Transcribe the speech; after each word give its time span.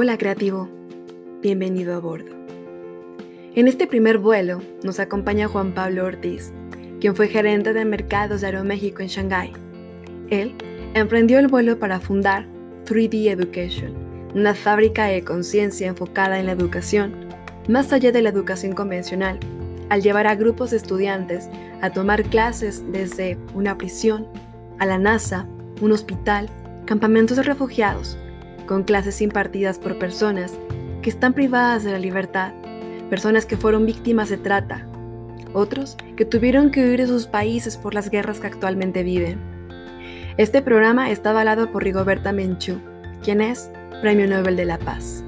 Hola 0.00 0.16
creativo, 0.16 0.68
bienvenido 1.42 1.92
a 1.96 1.98
bordo. 1.98 2.30
En 3.56 3.66
este 3.66 3.88
primer 3.88 4.18
vuelo 4.18 4.62
nos 4.84 5.00
acompaña 5.00 5.48
Juan 5.48 5.74
Pablo 5.74 6.04
Ortiz, 6.04 6.52
quien 7.00 7.16
fue 7.16 7.26
gerente 7.26 7.72
de 7.72 7.84
mercados 7.84 8.40
de 8.40 8.46
Aeroméxico 8.46 9.02
en 9.02 9.08
Shanghái. 9.08 9.54
Él 10.30 10.54
emprendió 10.94 11.40
el 11.40 11.48
vuelo 11.48 11.80
para 11.80 11.98
fundar 11.98 12.46
3D 12.84 13.28
Education, 13.28 13.92
una 14.36 14.54
fábrica 14.54 15.06
de 15.06 15.24
conciencia 15.24 15.88
enfocada 15.88 16.38
en 16.38 16.46
la 16.46 16.52
educación, 16.52 17.12
más 17.68 17.92
allá 17.92 18.12
de 18.12 18.22
la 18.22 18.28
educación 18.28 18.74
convencional, 18.74 19.40
al 19.88 20.00
llevar 20.00 20.28
a 20.28 20.36
grupos 20.36 20.70
de 20.70 20.76
estudiantes 20.76 21.48
a 21.80 21.90
tomar 21.90 22.22
clases 22.22 22.84
desde 22.92 23.36
una 23.52 23.76
prisión, 23.76 24.28
a 24.78 24.86
la 24.86 25.00
NASA, 25.00 25.48
un 25.80 25.90
hospital, 25.90 26.48
campamentos 26.86 27.36
de 27.36 27.42
refugiados, 27.42 28.16
con 28.68 28.84
clases 28.84 29.20
impartidas 29.22 29.78
por 29.78 29.98
personas 29.98 30.52
que 31.02 31.10
están 31.10 31.32
privadas 31.32 31.82
de 31.82 31.90
la 31.90 31.98
libertad, 31.98 32.52
personas 33.10 33.46
que 33.46 33.56
fueron 33.56 33.86
víctimas 33.86 34.28
de 34.28 34.36
trata, 34.36 34.86
otros 35.54 35.96
que 36.16 36.26
tuvieron 36.26 36.70
que 36.70 36.84
huir 36.86 37.00
de 37.00 37.06
sus 37.06 37.26
países 37.26 37.76
por 37.76 37.94
las 37.94 38.10
guerras 38.10 38.38
que 38.38 38.46
actualmente 38.46 39.02
viven. 39.02 39.40
Este 40.36 40.62
programa 40.62 41.10
está 41.10 41.30
avalado 41.30 41.72
por 41.72 41.82
Rigoberta 41.82 42.32
Menchú, 42.32 42.78
quien 43.24 43.40
es 43.40 43.70
Premio 44.02 44.28
Nobel 44.28 44.56
de 44.56 44.66
la 44.66 44.78
Paz. 44.78 45.24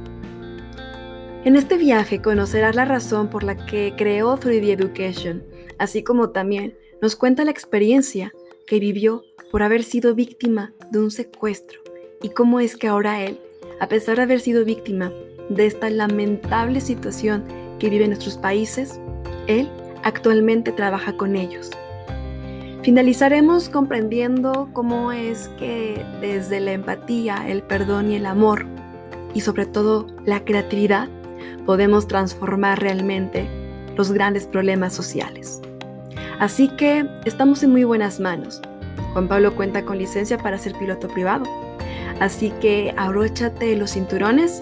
En 1.44 1.56
este 1.56 1.78
viaje 1.78 2.20
conocerás 2.20 2.76
la 2.76 2.84
razón 2.84 3.28
por 3.28 3.42
la 3.42 3.56
que 3.56 3.94
creó 3.96 4.38
3D 4.38 4.78
Education, 4.78 5.42
así 5.78 6.04
como 6.04 6.30
también 6.30 6.76
nos 7.00 7.16
cuenta 7.16 7.44
la 7.44 7.50
experiencia 7.50 8.32
que 8.66 8.78
vivió 8.78 9.22
por 9.50 9.62
haber 9.62 9.82
sido 9.82 10.14
víctima 10.14 10.74
de 10.90 10.98
un 10.98 11.10
secuestro 11.10 11.80
y 12.22 12.30
cómo 12.30 12.60
es 12.60 12.76
que 12.76 12.88
ahora 12.88 13.22
él, 13.22 13.40
a 13.80 13.88
pesar 13.88 14.16
de 14.16 14.22
haber 14.22 14.40
sido 14.40 14.64
víctima 14.64 15.10
de 15.48 15.66
esta 15.66 15.90
lamentable 15.90 16.80
situación 16.80 17.44
que 17.78 17.88
vive 17.88 18.04
en 18.04 18.10
nuestros 18.10 18.36
países, 18.36 19.00
él 19.46 19.68
actualmente 20.02 20.72
trabaja 20.72 21.16
con 21.16 21.34
ellos. 21.34 21.70
Finalizaremos 22.82 23.68
comprendiendo 23.68 24.68
cómo 24.72 25.12
es 25.12 25.48
que 25.58 26.04
desde 26.20 26.60
la 26.60 26.72
empatía, 26.72 27.48
el 27.48 27.62
perdón 27.62 28.10
y 28.10 28.16
el 28.16 28.26
amor, 28.26 28.66
y 29.34 29.40
sobre 29.40 29.66
todo 29.66 30.06
la 30.24 30.44
creatividad, 30.44 31.08
podemos 31.66 32.06
transformar 32.06 32.80
realmente 32.80 33.48
los 33.96 34.12
grandes 34.12 34.46
problemas 34.46 34.94
sociales. 34.94 35.60
Así 36.38 36.68
que 36.76 37.06
estamos 37.26 37.62
en 37.62 37.70
muy 37.70 37.84
buenas 37.84 38.18
manos. 38.18 38.62
Juan 39.12 39.28
Pablo 39.28 39.54
cuenta 39.54 39.84
con 39.84 39.98
licencia 39.98 40.38
para 40.38 40.58
ser 40.58 40.74
piloto 40.74 41.08
privado 41.08 41.44
Así 42.20 42.50
que 42.60 42.92
abróchate 42.98 43.74
los 43.76 43.92
cinturones 43.92 44.60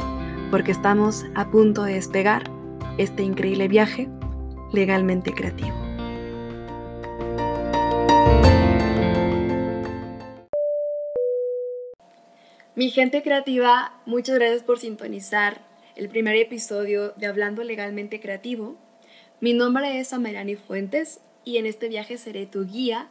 porque 0.53 0.71
estamos 0.71 1.25
a 1.35 1.51
punto 1.51 1.83
de 1.83 1.95
despegar 1.95 2.45
este 2.99 3.25
increíble 3.25 3.67
viaje 3.67 4.09
legalmente 4.73 5.35
creativo. 5.35 5.75
Mi 12.77 12.91
gente 12.91 13.25
creativa, 13.25 14.01
muchas 14.07 14.37
gracias 14.37 14.63
por 14.63 14.79
sintonizar 14.79 15.61
el 15.97 16.09
primer 16.09 16.37
episodio 16.37 17.11
de 17.17 17.27
Hablando 17.27 17.65
Legalmente 17.65 18.21
Creativo. 18.21 18.77
Mi 19.41 19.53
nombre 19.53 19.99
es 19.99 20.13
Amerani 20.13 20.55
Fuentes 20.55 21.19
y 21.45 21.57
en 21.57 21.67
este 21.67 21.89
viaje 21.89 22.19
seré 22.19 22.47
tu 22.47 22.65
guía 22.65 23.09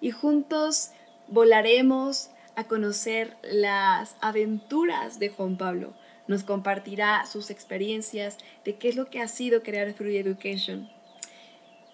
y 0.00 0.12
juntos 0.12 0.92
volaremos, 1.26 2.30
a 2.58 2.64
conocer 2.64 3.36
las 3.44 4.16
aventuras 4.20 5.20
de 5.20 5.28
Juan 5.28 5.56
Pablo. 5.56 5.94
Nos 6.26 6.42
compartirá 6.42 7.24
sus 7.24 7.50
experiencias 7.50 8.36
de 8.64 8.74
qué 8.74 8.88
es 8.88 8.96
lo 8.96 9.10
que 9.10 9.20
ha 9.20 9.28
sido 9.28 9.62
crear 9.62 9.94
Free 9.94 10.16
Education. 10.16 10.90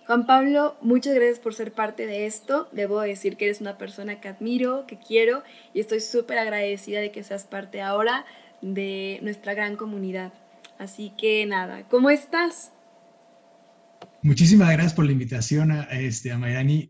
Juan 0.06 0.24
Pablo, 0.24 0.78
muchas 0.80 1.14
gracias 1.14 1.38
por 1.38 1.52
ser 1.52 1.74
parte 1.74 2.06
de 2.06 2.24
esto. 2.24 2.70
Debo 2.72 2.98
decir 3.02 3.36
que 3.36 3.44
eres 3.44 3.60
una 3.60 3.76
persona 3.76 4.22
que 4.22 4.28
admiro, 4.28 4.86
que 4.86 4.98
quiero 4.98 5.42
y 5.74 5.80
estoy 5.80 6.00
súper 6.00 6.38
agradecida 6.38 7.00
de 7.00 7.12
que 7.12 7.24
seas 7.24 7.44
parte 7.44 7.82
ahora 7.82 8.24
de 8.62 9.18
nuestra 9.20 9.52
gran 9.52 9.76
comunidad. 9.76 10.32
Así 10.78 11.12
que 11.18 11.44
nada, 11.44 11.86
¿cómo 11.90 12.08
estás? 12.08 12.72
Muchísimas 14.22 14.70
gracias 14.70 14.94
por 14.94 15.04
la 15.04 15.12
invitación, 15.12 15.72
a, 15.72 15.82
este, 15.90 16.32
a. 16.32 16.40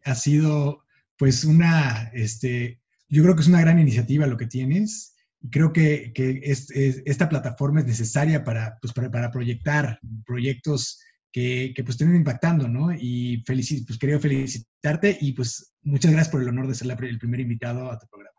Ha 0.05 0.15
sido 0.15 0.85
pues 1.19 1.43
una, 1.43 2.13
este, 2.15 2.84
yo 3.15 3.23
creo 3.23 3.35
que 3.35 3.43
es 3.43 3.49
una 3.49 3.61
gran 3.61 3.79
iniciativa 3.79 4.27
lo 4.27 4.37
que 4.37 4.47
tienes. 4.47 5.15
Y 5.41 5.51
creo 5.51 5.73
que, 5.73 6.13
que 6.15 6.41
esta 6.45 7.29
plataforma 7.29 7.81
es 7.81 7.87
necesaria 7.87 8.45
para, 8.45 8.79
pues, 8.81 8.93
para, 8.93 9.31
proyectar 9.31 9.99
proyectos 10.27 11.01
que, 11.31 11.73
que, 11.77 11.85
pues 11.85 11.95
estén 11.95 12.15
impactando, 12.15 12.67
¿no? 12.67 12.93
Y 12.93 13.43
felici 13.47 13.85
pues 13.85 13.99
quería 13.99 14.19
felicitarte 14.19 15.19
y 15.21 15.33
pues 15.33 15.75
muchas 15.83 16.13
gracias 16.13 16.31
por 16.31 16.43
el 16.43 16.49
honor 16.49 16.69
de 16.69 16.75
ser 16.75 16.97
el 17.05 17.19
primer 17.19 17.41
invitado 17.41 17.91
a 17.91 17.99
tu 17.99 18.07
programa 18.09 18.34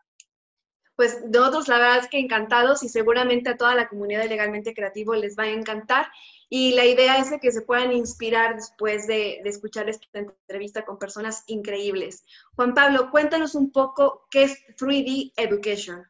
pues 0.96 1.18
nosotros 1.30 1.68
la 1.68 1.78
verdad 1.78 1.98
es 1.98 2.08
que 2.08 2.18
encantados 2.18 2.82
y 2.82 2.88
seguramente 2.88 3.50
a 3.50 3.56
toda 3.56 3.74
la 3.74 3.88
comunidad 3.88 4.22
de 4.22 4.28
Legalmente 4.28 4.74
Creativo 4.74 5.14
les 5.14 5.36
va 5.38 5.44
a 5.44 5.50
encantar. 5.50 6.06
Y 6.48 6.72
la 6.72 6.86
idea 6.86 7.18
es 7.18 7.28
que 7.40 7.52
se 7.52 7.60
puedan 7.60 7.92
inspirar 7.92 8.56
después 8.56 9.06
de, 9.06 9.40
escuchar 9.44 9.88
esta 9.90 10.06
entrevista 10.18 10.84
con 10.84 10.98
personas 10.98 11.44
increíbles. 11.48 12.24
Juan 12.54 12.72
Pablo, 12.72 13.10
cuéntanos 13.10 13.54
un 13.54 13.72
poco 13.72 14.26
qué 14.30 14.44
es 14.44 14.58
3D 14.78 15.32
Education. 15.36 16.02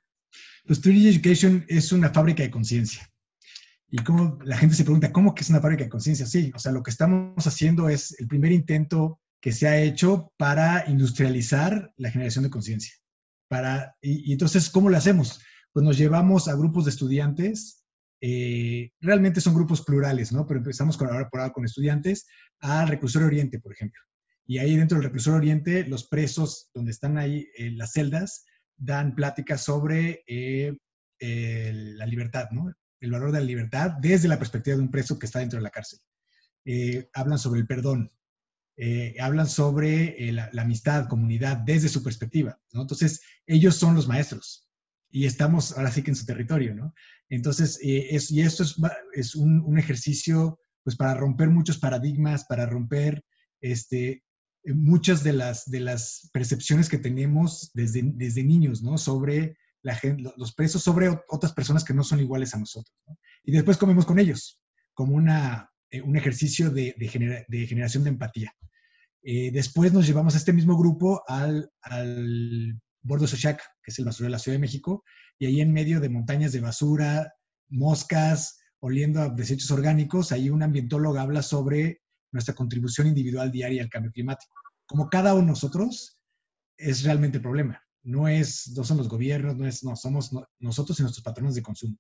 Pues 0.67 0.81
3D 0.83 1.15
Education 1.15 1.65
es 1.69 1.91
una 1.91 2.11
fábrica 2.11 2.45
de 2.45 2.51
conciencia. 2.51 3.11
Y 3.91 3.99
como 3.99 4.39
la 4.45 4.57
gente 4.57 4.75
se 4.75 4.85
pregunta, 4.85 5.13
¿cómo 5.13 5.35
es 5.37 5.51
una 5.51 5.61
fábrica 5.61 5.85
de 5.85 5.91
conciencia? 5.91 6.27
Sí, 6.27 6.53
o 6.55 6.59
sea, 6.59 6.71
lo 6.71 6.83
que 6.83 6.91
estamos 6.91 7.45
haciendo 7.47 7.89
es 7.89 8.19
el 8.21 8.29
primer 8.29 8.53
intento 8.53 9.21
que 9.41 9.53
se 9.53 9.67
ha 9.67 9.81
hecho 9.81 10.33
para 10.37 10.85
industrializar 10.89 11.93
la 11.97 12.11
generación 12.11 12.45
de 12.45 12.51
conciencia. 12.51 12.95
Para, 13.49 13.97
y, 14.01 14.33
entonces, 14.33 14.71
¿cómo 14.71 14.91
lo 14.91 14.97
hacemos? 14.97 15.41
Pues 15.73 15.85
nos 15.85 15.99
llevamos 15.99 16.49
a 16.49 16.55
grupos 16.55 16.85
de 16.85 16.91
estudiantes, 16.91 17.85
eh, 18.21 18.91
realmente 19.01 19.41
son 19.41 19.55
grupos 19.55 19.83
plurales, 19.83 20.33
¿no? 20.33 20.47
Pero 20.47 20.59
empezamos 20.59 21.01
ahora 21.01 21.29
por 21.29 21.41
ahora 21.41 21.53
con 21.53 21.65
estudiantes 21.65 22.27
al 22.61 22.89
reclusorio 22.89 23.29
oriente, 23.29 23.61
por 23.61 23.73
ejemplo. 23.73 24.01
Y 24.47 24.59
ahí 24.59 24.77
dentro 24.77 24.97
del 24.97 25.05
reclusorio 25.05 25.39
oriente, 25.39 25.87
los 25.87 26.09
presos, 26.09 26.71
donde 26.73 26.93
están 26.93 27.19
ahí 27.19 27.47
en 27.57 27.77
las 27.77 27.93
celdas, 27.93 28.45
dan 28.77 29.15
pláticas 29.15 29.65
sobre 29.65 30.25
eh, 30.27 30.73
la 31.21 32.07
libertad, 32.07 32.49
¿no? 32.53 32.73
El 33.01 33.11
valor 33.11 33.33
de 33.33 33.41
la 33.41 33.47
libertad 33.47 33.93
desde 34.01 34.29
la 34.29 34.39
perspectiva 34.39 34.77
de 34.77 34.83
un 34.83 34.91
preso 34.91 35.19
que 35.19 35.27
está 35.27 35.41
dentro 35.41 35.59
de 35.59 35.65
la 35.65 35.71
cárcel. 35.71 35.99
Eh, 36.65 37.09
hablan 37.15 37.39
sobre 37.39 37.61
el 37.61 37.67
perdón, 37.67 38.11
eh, 38.79 39.17
hablan 39.21 39.49
sobre 39.49 40.29
eh, 40.29 40.33
la, 40.33 40.51
amistad, 40.59 41.09
comunidad, 41.09 41.57
desde 41.57 41.89
su 41.89 42.03
perspectiva, 42.03 42.61
¿no? 42.73 42.83
Entonces, 42.83 43.23
ellos 43.47 43.77
son 43.77 43.95
los 43.95 44.07
maestros 44.07 44.69
y 45.11 45.25
estamos 45.25 45.77
ahora 45.79 45.91
sí 45.91 46.03
que 46.03 46.11
en 46.11 46.17
su 46.17 46.27
territorio, 46.27 46.75
¿no? 46.75 46.95
Entonces, 47.31 47.79
eh, 47.83 48.09
es, 48.11 48.31
y 48.31 48.43
esto 48.43 48.63
es, 48.65 48.77
es 49.15 49.35
un, 49.35 49.61
un, 49.61 49.79
ejercicio, 49.79 50.61
pues, 50.85 50.95
para 50.95 51.15
romper 51.15 51.49
muchos 51.49 51.79
paradigmas, 51.79 52.45
para 52.45 52.67
romper, 52.67 53.25
este, 53.63 54.23
muchas 54.65 55.25
de 55.25 55.33
las, 55.33 55.65
de 55.71 55.81
las 55.81 56.29
percepciones 56.35 56.91
que 56.91 56.99
tenemos 56.99 57.71
desde, 57.73 58.03
desde 58.03 58.45
niños, 58.45 58.83
¿no? 58.83 58.99
Sobre 58.99 59.57
la 59.81 59.95
gente, 59.95 60.31
los 60.37 60.55
presos, 60.55 60.83
sobre 60.83 61.09
otras 61.29 61.55
personas 61.55 61.83
que 61.83 61.95
no 61.95 62.05
son 62.05 62.21
iguales 62.21 62.55
a 62.55 62.59
nosotros, 62.59 62.95
¿no? 63.07 63.17
Y 63.43 63.53
después 63.53 63.79
comemos 63.79 64.05
con 64.05 64.19
ellos, 64.19 64.61
como 64.93 65.15
una, 65.15 65.71
un 66.05 66.17
ejercicio 66.17 66.71
de 66.71 66.95
generación 67.69 68.05
de 68.05 68.11
empatía. 68.11 68.53
Eh, 69.29 69.51
después 69.51 69.93
nos 69.93 70.07
llevamos 70.07 70.35
a 70.35 70.39
este 70.39 70.53
mismo 70.53 70.79
grupo 70.79 71.21
al, 71.27 71.69
al 71.81 72.81
Bordo 73.03 73.27
Sochac, 73.27 73.61
que 73.83 73.91
es 73.91 73.99
el 73.99 74.05
basurero 74.05 74.29
de 74.29 74.31
la 74.31 74.39
Ciudad 74.39 74.55
de 74.55 74.61
México, 74.61 75.03
y 75.37 75.47
ahí 75.47 75.61
en 75.61 75.73
medio 75.73 75.99
de 75.99 76.09
montañas 76.09 76.53
de 76.53 76.61
basura, 76.61 77.35
moscas, 77.69 78.61
oliendo 78.79 79.21
a 79.21 79.29
desechos 79.31 79.73
orgánicos, 79.73 80.31
ahí 80.31 80.49
un 80.49 80.63
ambientólogo 80.63 81.19
habla 81.19 81.43
sobre 81.43 82.03
nuestra 82.31 82.55
contribución 82.55 83.09
individual 83.09 83.51
diaria 83.51 83.83
al 83.83 83.89
cambio 83.89 84.13
climático. 84.13 84.55
Como 84.87 85.09
cada 85.09 85.35
uno 85.35 85.43
de 85.43 85.49
nosotros 85.49 86.21
es 86.77 87.03
realmente 87.03 87.39
el 87.39 87.43
problema. 87.43 87.83
No, 88.05 88.29
es, 88.29 88.73
no 88.77 88.85
son 88.85 88.99
los 88.99 89.09
gobiernos, 89.09 89.57
no, 89.57 89.67
es, 89.67 89.83
no 89.83 89.97
somos 89.97 90.31
nosotros 90.61 91.01
y 91.01 91.03
nuestros 91.03 91.25
patrones 91.25 91.57
de 91.57 91.63
consumo. 91.63 91.99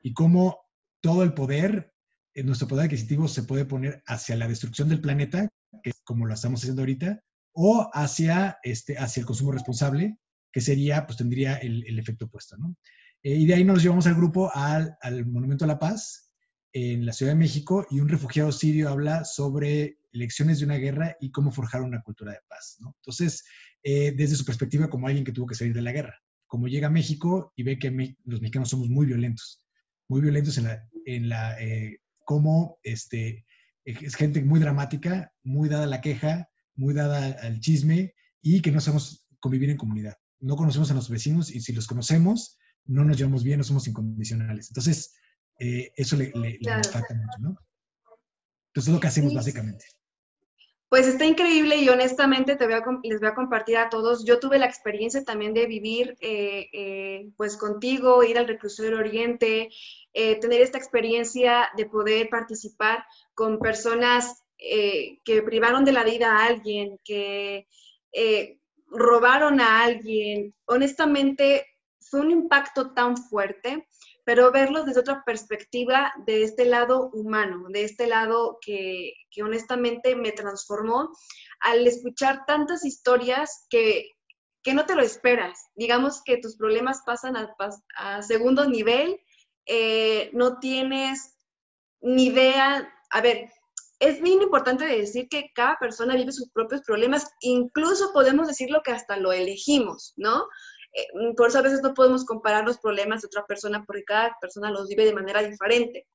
Y 0.00 0.12
cómo 0.12 0.58
todo 1.00 1.22
el 1.22 1.34
poder, 1.34 1.93
nuestro 2.42 2.66
poder 2.66 2.86
adquisitivo 2.86 3.28
se 3.28 3.44
puede 3.44 3.64
poner 3.64 4.02
hacia 4.06 4.36
la 4.36 4.48
destrucción 4.48 4.88
del 4.88 5.00
planeta, 5.00 5.48
que 5.82 5.92
como 6.02 6.26
lo 6.26 6.34
estamos 6.34 6.60
haciendo 6.60 6.82
ahorita, 6.82 7.20
o 7.52 7.88
hacia, 7.92 8.58
este, 8.62 8.98
hacia 8.98 9.20
el 9.20 9.26
consumo 9.26 9.52
responsable, 9.52 10.18
que 10.52 10.60
sería, 10.60 11.06
pues 11.06 11.16
tendría 11.18 11.56
el, 11.56 11.98
efecto 11.98 12.26
opuesto, 12.26 12.56
¿no? 12.56 12.76
Eh, 13.22 13.34
y 13.34 13.46
de 13.46 13.54
ahí 13.54 13.64
nos 13.64 13.82
llevamos 13.82 14.06
al 14.06 14.14
grupo 14.14 14.50
al, 14.54 14.96
Monumento 15.26 15.64
a 15.64 15.68
la 15.68 15.78
Paz 15.78 16.32
en 16.72 17.06
la 17.06 17.12
Ciudad 17.12 17.32
de 17.32 17.38
México 17.38 17.86
y 17.90 18.00
un 18.00 18.08
refugiado 18.08 18.52
sirio 18.52 18.88
habla 18.88 19.24
sobre 19.24 19.98
lecciones 20.10 20.58
de 20.58 20.66
una 20.66 20.76
guerra 20.76 21.16
y 21.20 21.30
cómo 21.30 21.50
forjar 21.50 21.82
una 21.82 22.02
cultura 22.02 22.32
de 22.32 22.40
paz. 22.48 22.78
Entonces, 22.80 23.44
eh, 23.82 24.12
desde 24.16 24.36
su 24.36 24.44
perspectiva 24.44 24.90
como 24.90 25.06
alguien 25.06 25.24
que 25.24 25.32
tuvo 25.32 25.46
que 25.46 25.54
salir 25.54 25.74
de 25.74 25.82
la 25.82 25.92
guerra, 25.92 26.20
como 26.46 26.68
llega 26.68 26.88
a 26.88 26.90
México 26.90 27.52
y 27.56 27.62
ve 27.62 27.78
que 27.78 28.16
los 28.24 28.40
mexicanos 28.40 28.68
somos 28.68 28.88
muy 28.88 29.06
violentos. 29.06 29.64
muy 30.08 30.20
violentos 30.20 30.58
en 30.58 30.64
la, 30.64 30.88
en 31.06 31.28
la 31.28 31.60
eh, 31.60 31.98
cómo 32.24 32.78
este, 32.82 33.44
es 33.84 34.14
gente 34.14 34.42
muy 34.42 34.60
dramática, 34.60 35.32
muy 35.42 35.68
dada 35.68 35.84
a 35.84 35.88
la 35.88 36.00
queja, 36.00 36.48
muy 36.74 36.94
dada 36.94 37.36
al 37.42 37.60
chisme 37.60 38.14
y 38.42 38.60
que 38.60 38.72
no 38.72 38.80
sabemos 38.80 39.26
convivir 39.40 39.70
en 39.70 39.76
comunidad. 39.76 40.16
No 40.40 40.56
conocemos 40.56 40.90
a 40.90 40.94
los 40.94 41.08
vecinos 41.08 41.54
y 41.54 41.60
si 41.60 41.72
los 41.72 41.86
conocemos, 41.86 42.58
no 42.86 43.04
nos 43.04 43.16
llevamos 43.16 43.44
bien, 43.44 43.58
no 43.58 43.64
somos 43.64 43.86
incondicionales. 43.86 44.68
Entonces, 44.68 45.14
eh, 45.58 45.92
eso 45.96 46.16
le, 46.16 46.32
le, 46.34 46.58
mucho, 46.60 47.38
¿no? 47.40 47.56
Entonces, 48.68 48.88
es 48.88 48.88
lo 48.88 49.00
que 49.00 49.06
hacemos 49.06 49.34
básicamente. 49.34 49.84
Pues 50.88 51.08
está 51.08 51.24
increíble 51.24 51.76
y 51.76 51.88
honestamente 51.88 52.56
te 52.56 52.66
voy 52.66 52.74
a, 52.74 52.84
les 53.02 53.18
voy 53.18 53.28
a 53.28 53.34
compartir 53.34 53.76
a 53.78 53.88
todos. 53.88 54.24
Yo 54.24 54.38
tuve 54.38 54.58
la 54.58 54.66
experiencia 54.66 55.24
también 55.24 55.52
de 55.52 55.66
vivir 55.66 56.16
eh, 56.20 56.68
eh, 56.72 57.30
pues 57.36 57.56
contigo, 57.56 58.22
ir 58.22 58.38
al 58.38 58.46
reclusorio 58.46 58.98
Oriente, 58.98 59.70
eh, 60.12 60.36
tener 60.38 60.60
esta 60.60 60.78
experiencia 60.78 61.68
de 61.76 61.86
poder 61.86 62.28
participar 62.28 63.04
con 63.34 63.58
personas 63.58 64.40
que 64.56 65.42
privaron 65.44 65.84
de 65.84 65.92
la 65.92 66.04
vida 66.04 66.38
a 66.38 66.46
alguien, 66.46 66.98
que 67.04 67.66
robaron 68.88 69.60
a 69.60 69.82
alguien. 69.82 70.54
Honestamente, 70.64 71.66
fue 72.10 72.20
un 72.20 72.30
impacto 72.30 72.92
tan 72.92 73.16
fuerte 73.16 73.88
pero 74.24 74.50
verlos 74.50 74.86
desde 74.86 75.00
otra 75.00 75.22
perspectiva, 75.24 76.12
de 76.26 76.44
este 76.44 76.64
lado 76.64 77.10
humano, 77.12 77.66
de 77.68 77.84
este 77.84 78.06
lado 78.06 78.58
que, 78.60 79.12
honestamente 79.42 80.14
me 80.14 80.32
transformó 80.32 81.10
al 81.60 81.86
escuchar 81.86 82.46
tantas 82.46 82.84
historias 82.84 83.66
que, 83.68 84.08
no 84.72 84.86
te 84.86 84.94
lo 84.94 85.02
esperas. 85.02 85.66
Digamos 85.74 86.22
que 86.24 86.38
tus 86.38 86.56
problemas 86.56 87.02
pasan 87.04 87.36
a, 87.36 88.22
segundo 88.22 88.64
nivel, 88.66 89.20
eh, 89.66 90.30
no 90.32 90.58
tienes 90.58 91.36
ni 92.00 92.26
idea. 92.26 92.90
A 93.10 93.20
ver, 93.20 93.50
es 93.98 94.22
bien 94.22 94.40
importante 94.40 94.86
decir 94.86 95.28
que 95.28 95.50
cada 95.54 95.76
persona 95.78 96.16
vive 96.16 96.32
sus 96.32 96.50
propios 96.50 96.80
problemas, 96.80 97.30
incluso 97.40 98.12
podemos 98.14 98.48
decirlo 98.48 98.80
que 98.82 98.92
hasta 98.92 99.18
lo 99.18 99.32
elegimos, 99.32 100.14
¿no? 100.16 100.46
Eh, 100.94 101.06
por 101.36 101.48
eso 101.48 101.58
a 101.58 101.62
veces 101.62 101.82
no 101.82 101.92
podemos 101.92 102.24
comparar 102.24 102.64
los 102.64 102.78
problemas 102.78 103.22
de 103.22 103.26
otra 103.26 103.44
persona 103.46 103.84
porque 103.84 104.04
cada 104.04 104.36
persona 104.40 104.70
los 104.70 104.88
vive 104.88 105.04
de 105.04 105.14
manera 105.14 105.42
diferente. 105.42 106.06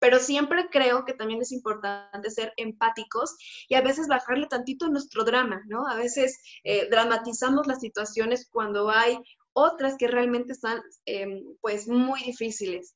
Pero 0.00 0.18
siempre 0.18 0.68
creo 0.70 1.04
que 1.04 1.12
también 1.12 1.42
es 1.42 1.52
importante 1.52 2.30
ser 2.30 2.52
empáticos 2.56 3.36
y 3.68 3.74
a 3.74 3.82
veces 3.82 4.06
bajarle 4.06 4.46
tantito 4.46 4.88
nuestro 4.88 5.24
drama, 5.24 5.62
¿no? 5.66 5.88
A 5.88 5.96
veces 5.96 6.40
eh, 6.62 6.88
dramatizamos 6.88 7.66
las 7.66 7.80
situaciones 7.80 8.48
cuando 8.50 8.90
hay 8.90 9.18
otras 9.52 9.96
que 9.98 10.06
realmente 10.06 10.52
están 10.52 10.80
em, 11.04 11.42
pues 11.60 11.88
muy 11.88 12.20
difíciles. 12.20 12.94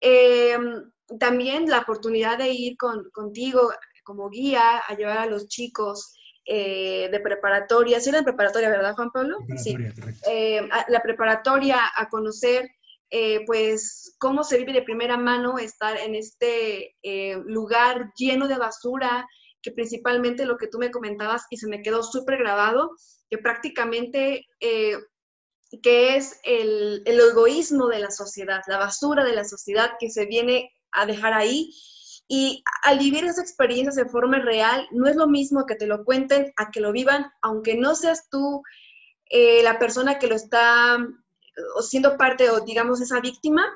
Em, 0.00 0.90
también 1.20 1.70
la 1.70 1.80
oportunidad 1.80 2.38
de 2.38 2.50
ir 2.50 2.76
contigo 3.12 3.70
como 4.02 4.28
guía 4.28 4.78
a 4.78 4.96
llevar 4.96 5.18
a 5.18 5.26
los 5.26 5.46
chicos 5.46 6.16
eh, 6.44 7.08
de 7.10 7.20
preparatoria, 7.20 8.00
sí 8.00 8.08
era 8.08 8.18
de 8.18 8.24
preparatoria, 8.24 8.70
¿verdad, 8.70 8.94
Juan 8.94 9.10
Pablo? 9.10 9.38
Sí. 9.56 9.76
Eh, 10.28 10.68
la 10.88 11.02
preparatoria 11.02 11.78
a 11.94 12.08
conocer, 12.08 12.68
eh, 13.10 13.44
pues, 13.46 14.16
cómo 14.18 14.42
se 14.42 14.58
vive 14.58 14.72
de 14.72 14.82
primera 14.82 15.16
mano 15.16 15.58
estar 15.58 15.96
en 15.98 16.14
este 16.14 16.96
lugar 17.44 18.12
lleno 18.16 18.48
de 18.48 18.58
basura, 18.58 19.26
que 19.62 19.72
principalmente 19.72 20.46
lo 20.46 20.56
que 20.56 20.68
tú 20.68 20.78
me 20.78 20.90
comentabas 20.90 21.44
y 21.50 21.58
se 21.58 21.68
me 21.68 21.82
quedó 21.82 22.02
súper 22.02 22.38
grabado, 22.38 22.90
que 23.28 23.38
prácticamente 23.38 24.46
que 25.82 26.16
es 26.16 26.40
el, 26.42 27.02
el 27.04 27.20
egoísmo 27.20 27.86
de 27.86 28.00
la 28.00 28.10
sociedad, 28.10 28.60
la 28.66 28.78
basura 28.78 29.24
de 29.24 29.34
la 29.34 29.44
sociedad 29.44 29.92
que 30.00 30.10
se 30.10 30.26
viene 30.26 30.72
a 30.90 31.06
dejar 31.06 31.32
ahí 31.32 31.72
y 32.32 32.62
al 32.84 33.00
vivir 33.00 33.24
esas 33.24 33.40
experiencias 33.40 33.96
de 33.96 34.04
forma 34.04 34.38
real, 34.38 34.86
no 34.92 35.08
es 35.08 35.16
lo 35.16 35.26
mismo 35.26 35.66
que 35.66 35.74
te 35.74 35.88
lo 35.88 36.04
cuenten 36.04 36.52
a 36.56 36.70
que 36.70 36.78
lo 36.78 36.92
vivan, 36.92 37.26
aunque 37.42 37.74
no 37.74 37.96
seas 37.96 38.28
tú 38.30 38.62
eh, 39.28 39.64
la 39.64 39.80
persona 39.80 40.20
que 40.20 40.28
lo 40.28 40.36
está 40.36 40.96
o 41.74 41.82
siendo 41.82 42.16
parte 42.16 42.48
o 42.48 42.60
digamos 42.60 43.00
esa 43.00 43.18
víctima 43.18 43.66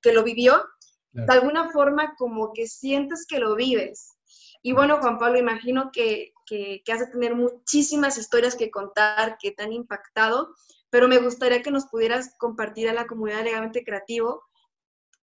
que 0.00 0.14
lo 0.14 0.24
vivió, 0.24 0.64
de 1.12 1.30
alguna 1.30 1.68
forma 1.72 2.14
como 2.16 2.54
que 2.54 2.66
sientes 2.66 3.26
que 3.28 3.38
lo 3.38 3.54
vives. 3.54 4.16
Y 4.62 4.72
bueno, 4.72 4.96
Juan 5.02 5.18
Pablo, 5.18 5.38
imagino 5.38 5.90
que, 5.92 6.32
que, 6.46 6.80
que 6.82 6.92
has 6.92 7.00
de 7.00 7.08
tener 7.08 7.34
muchísimas 7.34 8.16
historias 8.16 8.56
que 8.56 8.70
contar 8.70 9.36
que 9.38 9.50
te 9.50 9.62
han 9.62 9.74
impactado, 9.74 10.54
pero 10.88 11.06
me 11.06 11.18
gustaría 11.18 11.60
que 11.60 11.70
nos 11.70 11.84
pudieras 11.84 12.34
compartir 12.38 12.88
a 12.88 12.94
la 12.94 13.06
comunidad 13.06 13.44
legalmente 13.44 13.84
creativo 13.84 14.42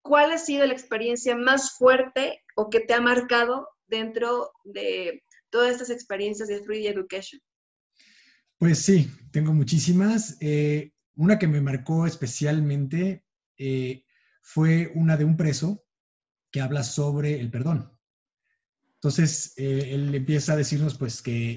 cuál 0.03 0.31
ha 0.31 0.37
sido 0.37 0.65
la 0.67 0.73
experiencia 0.73 1.35
más 1.35 1.71
fuerte 1.71 2.43
o 2.55 2.69
que 2.69 2.81
te 2.81 2.93
ha 2.93 3.01
marcado 3.01 3.67
dentro 3.87 4.51
de 4.63 5.23
todas 5.49 5.71
estas 5.71 5.89
experiencias 5.89 6.49
de 6.49 6.61
Free 6.61 6.87
Education? 6.87 7.41
Pues 8.57 8.79
sí, 8.79 9.09
tengo 9.31 9.53
muchísimas. 9.53 10.37
Eh, 10.41 10.91
una 11.15 11.39
que 11.39 11.47
me 11.47 11.61
marcó 11.61 12.05
especialmente 12.05 13.25
eh, 13.57 14.03
fue 14.41 14.91
una 14.95 15.17
de 15.17 15.25
un 15.25 15.37
preso 15.37 15.83
que 16.51 16.61
habla 16.61 16.83
sobre 16.83 17.39
el 17.39 17.49
perdón. 17.49 17.91
Entonces, 18.95 19.53
eh, 19.57 19.89
él 19.91 20.13
empieza 20.13 20.53
a 20.53 20.57
decirnos 20.57 20.97
pues 20.97 21.21
que, 21.21 21.55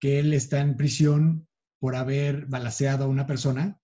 que, 0.00 0.18
él 0.18 0.32
está 0.32 0.60
en 0.60 0.76
prisión 0.76 1.46
por 1.78 1.94
haber 1.94 2.46
balaseado 2.46 3.04
a 3.04 3.08
una 3.08 3.26
persona. 3.26 3.80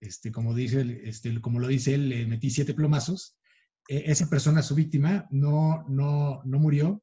Este, 0.00 0.30
como, 0.30 0.54
dice, 0.54 1.02
este, 1.04 1.40
como 1.40 1.58
lo 1.58 1.68
dice 1.68 1.94
él, 1.94 2.08
le 2.08 2.26
metí 2.26 2.50
siete 2.50 2.74
plomazos 2.74 3.35
e-, 3.88 4.10
esa 4.10 4.28
persona, 4.28 4.62
su 4.62 4.74
víctima, 4.74 5.26
no, 5.30 5.84
no, 5.88 6.42
no 6.44 6.58
murió. 6.58 7.02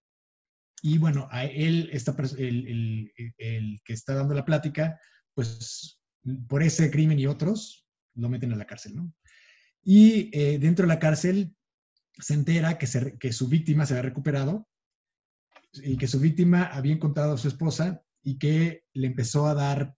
Y 0.82 0.98
bueno, 0.98 1.28
a 1.32 1.46
él, 1.46 1.90
esta, 1.94 2.16
el, 2.38 3.12
el, 3.38 3.82
que 3.86 3.94
está 3.94 4.16
dando 4.16 4.34
la 4.34 4.46
plática, 4.46 5.00
pues 5.34 6.02
por 6.48 6.62
ese 6.62 6.92
crimen 6.92 7.20
y 7.20 7.26
otros, 7.26 7.88
lo 8.16 8.30
meten 8.30 8.52
a 8.52 8.58
la 8.58 8.68
cárcel, 8.68 8.96
¿no? 8.96 9.14
Y 9.84 10.30
eh, 10.38 10.60
dentro 10.60 10.84
de 10.84 10.94
la 10.94 11.00
cárcel 11.00 11.56
se 12.20 12.34
entera 12.34 12.78
que, 12.78 12.88
se, 12.88 13.18
que 13.18 13.34
su 13.34 13.48
víctima 13.48 13.86
se 13.86 13.94
había 13.94 14.10
recuperado 14.10 14.68
y 15.74 15.98
que 15.98 16.08
su 16.08 16.20
víctima 16.20 16.66
había 16.66 16.94
encontrado 16.94 17.34
a 17.34 17.38
su 17.38 17.48
esposa 17.48 18.04
y 18.22 18.38
que 18.38 18.84
le 18.94 19.08
empezó 19.08 19.48
a 19.48 19.54
dar, 19.54 19.96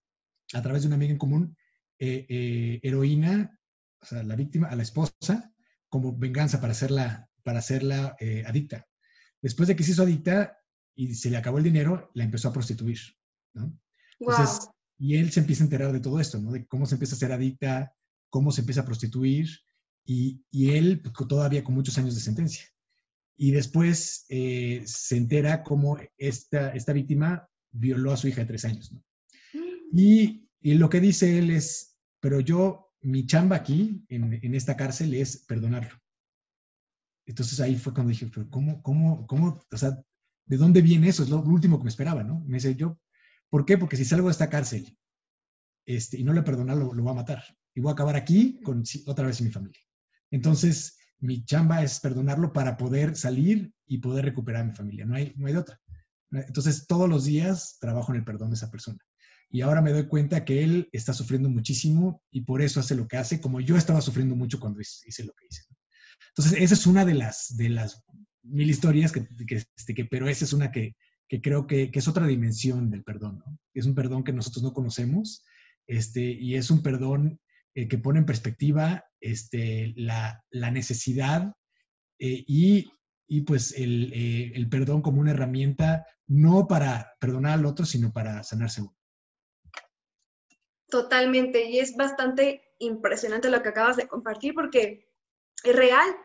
a 0.53 0.61
través 0.61 0.83
de 0.83 0.87
una 0.87 0.95
amiga 0.95 1.11
en 1.11 1.17
común, 1.17 1.57
eh, 1.99 2.25
eh, 2.29 2.79
heroína, 2.83 3.59
o 4.01 4.05
sea, 4.05 4.23
la 4.23 4.35
víctima, 4.35 4.67
a 4.67 4.75
la 4.75 4.83
esposa, 4.83 5.53
como 5.95 6.11
venganza 6.11 6.59
para 6.59 6.73
hacerla, 6.73 7.29
para 7.41 7.59
hacerla 7.59 8.17
eh, 8.19 8.43
adicta. 8.45 8.85
Después 9.41 9.69
de 9.69 9.77
que 9.77 9.83
se 9.85 9.91
hizo 9.91 10.03
adicta 10.03 10.57
y 10.93 11.15
se 11.15 11.29
le 11.29 11.37
acabó 11.37 11.57
el 11.57 11.63
dinero, 11.63 12.11
la 12.15 12.25
empezó 12.25 12.49
a 12.49 12.51
prostituir, 12.51 12.99
¿no? 13.53 13.79
Entonces, 14.19 14.67
y 14.97 15.15
él 15.15 15.31
se 15.31 15.39
empieza 15.39 15.63
a 15.63 15.67
enterar 15.67 15.93
de 15.93 16.01
todo 16.01 16.19
esto, 16.19 16.37
¿no? 16.37 16.51
De 16.51 16.67
cómo 16.67 16.85
se 16.85 16.95
empieza 16.95 17.15
a 17.15 17.19
ser 17.19 17.31
adicta, 17.31 17.95
cómo 18.29 18.51
se 18.51 18.59
empieza 18.59 18.81
a 18.81 18.85
prostituir, 18.85 19.47
y, 20.03 20.43
y 20.51 20.71
él 20.71 21.01
pues, 21.01 21.13
todavía 21.29 21.63
con 21.63 21.75
muchos 21.75 21.97
años 21.97 22.13
de 22.13 22.19
sentencia. 22.19 22.65
Y 23.37 23.51
después 23.51 24.25
eh, 24.27 24.83
se 24.85 25.15
entera 25.15 25.63
cómo 25.63 25.97
esta, 26.17 26.71
esta 26.71 26.91
víctima 26.91 27.47
violó 27.71 28.11
a 28.11 28.17
su 28.17 28.27
hija 28.27 28.41
de 28.41 28.47
tres 28.47 28.65
años, 28.65 28.91
¿no? 28.91 28.99
Mm. 29.53 29.97
Y, 29.97 30.49
y 30.59 30.73
lo 30.73 30.89
que 30.89 30.99
dice 30.99 31.37
él 31.37 31.51
es, 31.51 31.95
pero 32.19 32.41
yo 32.41 32.84
mi 33.05 33.25
chamba 33.27 33.55
aquí, 33.55 34.03
en, 34.09 34.55
esta 34.55 34.75
cárcel, 34.75 35.13
es 35.13 35.45
perdonarlo. 35.45 35.95
Entonces 37.27 37.59
ahí 37.59 37.75
fue 37.75 37.93
cuando 37.93 38.09
dije, 38.09 38.29
pero 38.33 38.49
¿cómo, 38.49 38.81
cómo, 38.81 39.27
cómo, 39.27 39.61
o 39.71 39.77
sea, 39.77 39.99
¿de 40.45 40.57
dónde 40.57 40.81
viene 40.81 41.09
eso? 41.09 41.23
Es 41.23 41.29
lo 41.29 41.41
último 41.41 41.77
que 41.77 41.83
me 41.83 41.89
esperaba, 41.89 42.23
¿no? 42.23 42.39
Me 42.41 42.55
dice 42.55 42.75
yo, 42.75 42.99
¿por 43.49 43.65
qué? 43.65 43.77
Porque 43.77 43.95
si 43.95 44.05
salgo 44.05 44.27
de 44.27 44.31
esta 44.31 44.49
cárcel 44.49 44.97
este, 45.85 46.19
y 46.19 46.23
no 46.23 46.33
le 46.33 46.41
perdonar, 46.41 46.77
lo, 46.77 46.93
lo 46.93 47.03
voy 47.03 47.11
a 47.11 47.15
matar. 47.15 47.43
Y 47.75 47.81
voy 47.81 47.91
a 47.91 47.93
acabar 47.93 48.15
aquí 48.15 48.59
con 48.61 48.83
otra 49.05 49.27
vez 49.27 49.41
mi 49.41 49.51
familia. 49.51 49.81
Entonces, 50.31 50.97
mi 51.19 51.45
chamba 51.45 51.83
es 51.83 51.99
perdonarlo 51.99 52.53
para 52.53 52.75
poder 52.75 53.15
salir 53.15 53.71
y 53.85 53.99
poder 53.99 54.25
recuperar 54.25 54.61
a 54.61 54.65
mi 54.65 54.73
familia. 54.73 55.05
No 55.05 55.15
hay, 55.15 55.31
no 55.35 55.45
hay 55.45 55.53
de 55.53 55.59
otra. 55.59 55.79
Entonces, 56.31 56.87
todos 56.87 57.07
los 57.07 57.25
días 57.25 57.77
trabajo 57.79 58.11
en 58.11 58.19
el 58.19 58.25
perdón 58.25 58.49
de 58.49 58.55
esa 58.55 58.71
persona 58.71 58.97
y 59.55 59.61
ahora 59.61 59.81
me 59.81 59.93
doy 59.93 60.05
cuenta 60.07 60.43
que 60.43 60.65
él 60.65 60.89
está 60.91 61.13
sufriendo 61.13 61.49
muchísimo 61.49 62.21
y 62.29 62.41
por 62.41 62.61
eso 62.61 62.81
hace 62.81 62.93
lo 62.93 63.07
que 63.07 63.15
hace, 63.15 63.39
como 63.39 63.61
yo 63.61 63.77
estaba 63.77 64.01
sufriendo 64.01 64.35
mucho 64.35 64.59
cuando 64.59 64.81
hice 64.81 65.23
lo 65.23 65.31
que 65.31 65.45
hice. 65.49 65.63
Entonces, 66.31 66.61
esa 66.61 66.73
es 66.73 66.85
una 66.85 67.05
de 67.05 67.13
las, 67.13 67.55
de 67.55 67.69
las 67.69 68.03
mil 68.43 68.69
historias, 68.69 69.13
que, 69.13 69.25
este, 69.47 69.93
que, 69.93 70.03
pero 70.03 70.27
esa 70.27 70.43
es 70.43 70.51
una 70.51 70.73
que, 70.73 70.97
que 71.29 71.39
creo 71.39 71.67
que, 71.67 71.89
que, 71.89 71.99
es 71.99 72.07
otra 72.09 72.27
dimensión 72.27 72.91
del 72.91 73.05
perdón. 73.05 73.43
¿no? 73.45 73.57
Es 73.73 73.85
un 73.85 73.95
perdón 73.95 74.25
que 74.25 74.33
nosotros 74.33 74.61
no 74.61 74.73
conocemos 74.73 75.45
este, 75.87 76.19
y 76.19 76.55
es 76.55 76.69
un 76.69 76.83
perdón 76.83 77.39
eh, 77.75 77.87
que 77.87 77.97
pone 77.97 78.19
en 78.19 78.25
perspectiva 78.25 79.05
este, 79.21 79.93
la, 79.95 80.43
la 80.49 80.69
necesidad 80.69 81.53
eh, 82.19 82.43
y, 82.45 82.91
y, 83.25 83.41
pues 83.43 83.73
el, 83.77 84.11
eh, 84.13 84.51
el 84.53 84.67
perdón 84.67 85.01
como 85.01 85.21
una 85.21 85.31
herramienta 85.31 86.05
no 86.27 86.67
para 86.67 87.13
perdonar 87.21 87.53
al 87.53 87.65
otro, 87.65 87.85
sino 87.85 88.11
para 88.11 88.43
sanarse 88.43 88.81
uno. 88.81 88.97
Totalmente, 90.89 91.65
y 91.65 91.79
es 91.79 91.95
bastante 91.95 92.75
impresionante 92.79 93.49
lo 93.49 93.61
que 93.61 93.69
acabas 93.69 93.97
de 93.97 94.07
compartir 94.07 94.53
porque 94.53 95.07
es 95.63 95.75
real. 95.75 96.15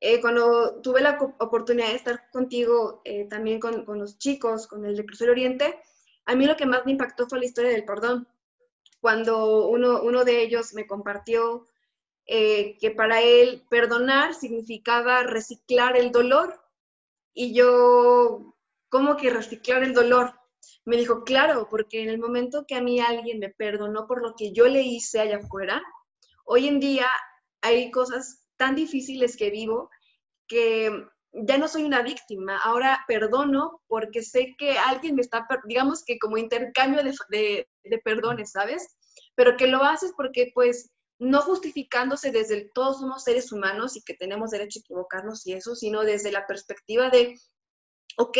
eh, 0.00 0.20
cuando 0.20 0.80
tuve 0.82 1.00
la 1.00 1.16
oportunidad 1.38 1.88
de 1.88 1.94
estar 1.94 2.28
contigo, 2.32 3.02
eh, 3.04 3.26
también 3.28 3.60
con, 3.60 3.84
con, 3.84 4.00
los 4.00 4.18
chicos, 4.18 4.66
con 4.66 4.84
el 4.84 4.96
Reclusorio 4.96 5.32
Oriente, 5.32 5.80
a 6.26 6.34
mí 6.34 6.46
lo 6.46 6.56
que 6.56 6.66
más 6.66 6.84
me 6.84 6.92
impactó 6.92 7.28
fue 7.28 7.38
la 7.38 7.44
historia 7.46 7.70
del 7.70 7.84
perdón. 7.84 8.28
Cuando 9.00 9.68
uno, 9.68 10.02
uno 10.02 10.24
de 10.24 10.42
ellos 10.42 10.74
me 10.74 10.86
compartió 10.86 11.66
eh, 12.26 12.76
que 12.80 12.90
para 12.90 13.20
él 13.22 13.64
perdonar 13.68 14.34
significaba 14.34 15.22
reciclar 15.24 15.96
el 15.96 16.12
dolor. 16.12 16.60
Y 17.34 17.54
yo, 17.54 18.54
¿cómo 18.88 19.16
que 19.16 19.30
reciclar 19.30 19.82
el 19.82 19.94
dolor? 19.94 20.34
Me 20.84 20.96
dijo, 20.96 21.24
claro, 21.24 21.68
porque 21.70 22.02
en 22.02 22.08
el 22.08 22.18
momento 22.18 22.64
que 22.66 22.74
a 22.74 22.82
mí 22.82 23.00
alguien 23.00 23.38
me 23.38 23.50
perdonó 23.50 24.06
por 24.06 24.20
lo 24.20 24.34
que 24.34 24.52
yo 24.52 24.66
le 24.66 24.82
hice 24.82 25.20
allá 25.20 25.38
afuera, 25.38 25.82
hoy 26.44 26.66
en 26.66 26.80
día 26.80 27.06
hay 27.60 27.90
cosas 27.90 28.44
tan 28.56 28.74
difíciles 28.74 29.36
que 29.36 29.50
vivo 29.50 29.90
que 30.48 30.90
ya 31.32 31.56
no 31.56 31.66
soy 31.66 31.84
una 31.84 32.02
víctima, 32.02 32.58
ahora 32.58 33.04
perdono 33.08 33.80
porque 33.86 34.22
sé 34.22 34.54
que 34.58 34.78
alguien 34.78 35.14
me 35.14 35.22
está, 35.22 35.46
digamos 35.64 36.04
que 36.04 36.18
como 36.18 36.36
intercambio 36.36 37.02
de, 37.02 37.68
de, 37.84 37.98
perdones, 37.98 38.52
¿sabes? 38.52 38.96
Pero 39.34 39.56
que 39.56 39.66
lo 39.66 39.82
haces 39.82 40.12
porque 40.14 40.50
pues 40.54 40.90
no 41.18 41.40
justificándose 41.40 42.32
desde 42.32 42.68
todos 42.74 43.00
somos 43.00 43.24
seres 43.24 43.50
humanos 43.50 43.96
y 43.96 44.02
que 44.02 44.14
tenemos 44.14 44.50
derecho 44.50 44.80
a 44.80 44.82
equivocarnos 44.82 45.46
y 45.46 45.54
eso, 45.54 45.74
sino 45.74 46.02
desde 46.02 46.32
la 46.32 46.46
perspectiva 46.46 47.08
de, 47.08 47.38
ok, 48.18 48.38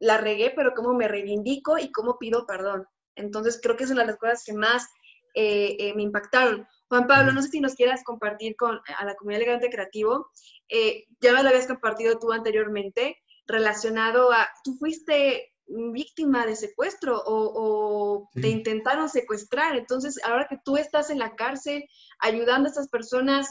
la 0.00 0.18
regué, 0.18 0.52
pero 0.54 0.74
cómo 0.74 0.94
me 0.94 1.08
reivindico 1.08 1.78
y 1.78 1.90
cómo 1.90 2.18
pido 2.18 2.46
perdón. 2.46 2.86
Entonces 3.14 3.58
creo 3.62 3.76
que 3.76 3.84
es 3.84 3.90
una 3.90 4.02
de 4.02 4.08
las 4.08 4.16
cosas 4.16 4.44
que 4.44 4.52
más 4.52 4.86
eh, 5.34 5.76
eh, 5.78 5.94
me 5.94 6.02
impactaron. 6.02 6.66
Juan 6.88 7.06
Pablo, 7.06 7.32
no 7.32 7.42
sé 7.42 7.48
si 7.48 7.60
nos 7.60 7.74
quieras 7.74 8.02
compartir 8.02 8.56
con 8.56 8.80
a 8.96 9.04
la 9.04 9.14
comunidad 9.14 9.42
elegante 9.42 9.70
creativo, 9.70 10.30
eh, 10.68 11.04
ya 11.20 11.32
me 11.32 11.42
lo 11.42 11.50
habías 11.50 11.66
compartido 11.66 12.18
tú 12.18 12.32
anteriormente, 12.32 13.18
relacionado 13.46 14.32
a, 14.32 14.48
¿tú 14.64 14.74
fuiste 14.74 15.52
víctima 15.66 16.46
de 16.46 16.56
secuestro 16.56 17.22
o, 17.24 18.28
te 18.32 18.48
intentaron 18.48 19.08
secuestrar? 19.08 19.76
Entonces, 19.76 20.18
ahora 20.24 20.46
que 20.48 20.58
tú 20.64 20.76
estás 20.76 21.10
en 21.10 21.18
la 21.18 21.36
cárcel 21.36 21.84
ayudando 22.20 22.66
a 22.66 22.70
estas 22.70 22.88
personas, 22.88 23.48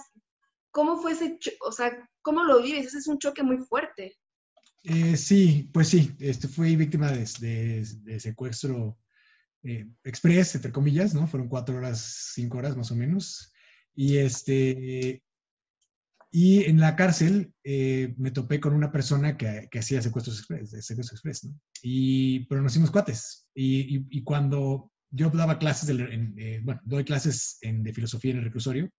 ¿cómo 0.71 0.97
fue 0.97 1.11
ese, 1.11 1.37
o 1.61 1.71
sea, 1.71 2.09
cómo 2.21 2.43
lo 2.43 2.61
vives? 2.61 2.87
Ese 2.87 2.97
es 2.97 3.07
un 3.07 3.19
choque 3.19 3.43
muy 3.43 3.57
fuerte. 3.57 4.17
Eh, 4.89 5.17
sí, 5.17 5.69
pues 5.73 5.89
sí, 5.89 6.15
este, 6.19 6.47
fui 6.47 6.77
víctima 6.77 7.11
de, 7.11 7.85
de 8.03 8.19
secuestro 8.21 8.97
eh, 9.63 9.85
express, 10.05 10.55
entre 10.55 10.71
comillas, 10.71 11.13
¿no? 11.13 11.27
Fueron 11.27 11.49
cuatro 11.49 11.75
horas, 11.75 12.31
cinco 12.33 12.57
horas 12.57 12.77
más 12.77 12.89
o 12.91 12.95
menos. 12.95 13.51
Y, 13.93 14.15
este, 14.15 15.21
y 16.31 16.63
en 16.63 16.79
la 16.79 16.95
cárcel 16.95 17.51
eh, 17.65 18.15
me 18.17 18.31
topé 18.31 18.61
con 18.61 18.73
una 18.73 18.89
persona 18.89 19.35
que, 19.35 19.67
que 19.69 19.79
hacía 19.79 20.01
secuestros 20.01 20.37
express, 20.37 20.69
secuestros 20.85 21.19
express, 21.19 21.43
¿no? 21.43 21.59
Y, 21.83 22.45
pero 22.45 22.61
nos 22.61 22.71
hicimos 22.71 22.91
cuates. 22.91 23.49
Y, 23.53 24.05
y, 24.09 24.23
cuando 24.23 24.89
yo 25.09 25.29
daba 25.31 25.59
clases, 25.59 25.87
de, 25.87 26.31
eh, 26.37 26.61
bueno, 26.63 26.79
doy 26.85 27.03
clases 27.03 27.57
en, 27.59 27.83
de 27.83 27.93
filosofía 27.93 28.31
en 28.31 28.37
el 28.37 28.45
reclusorio, 28.45 28.89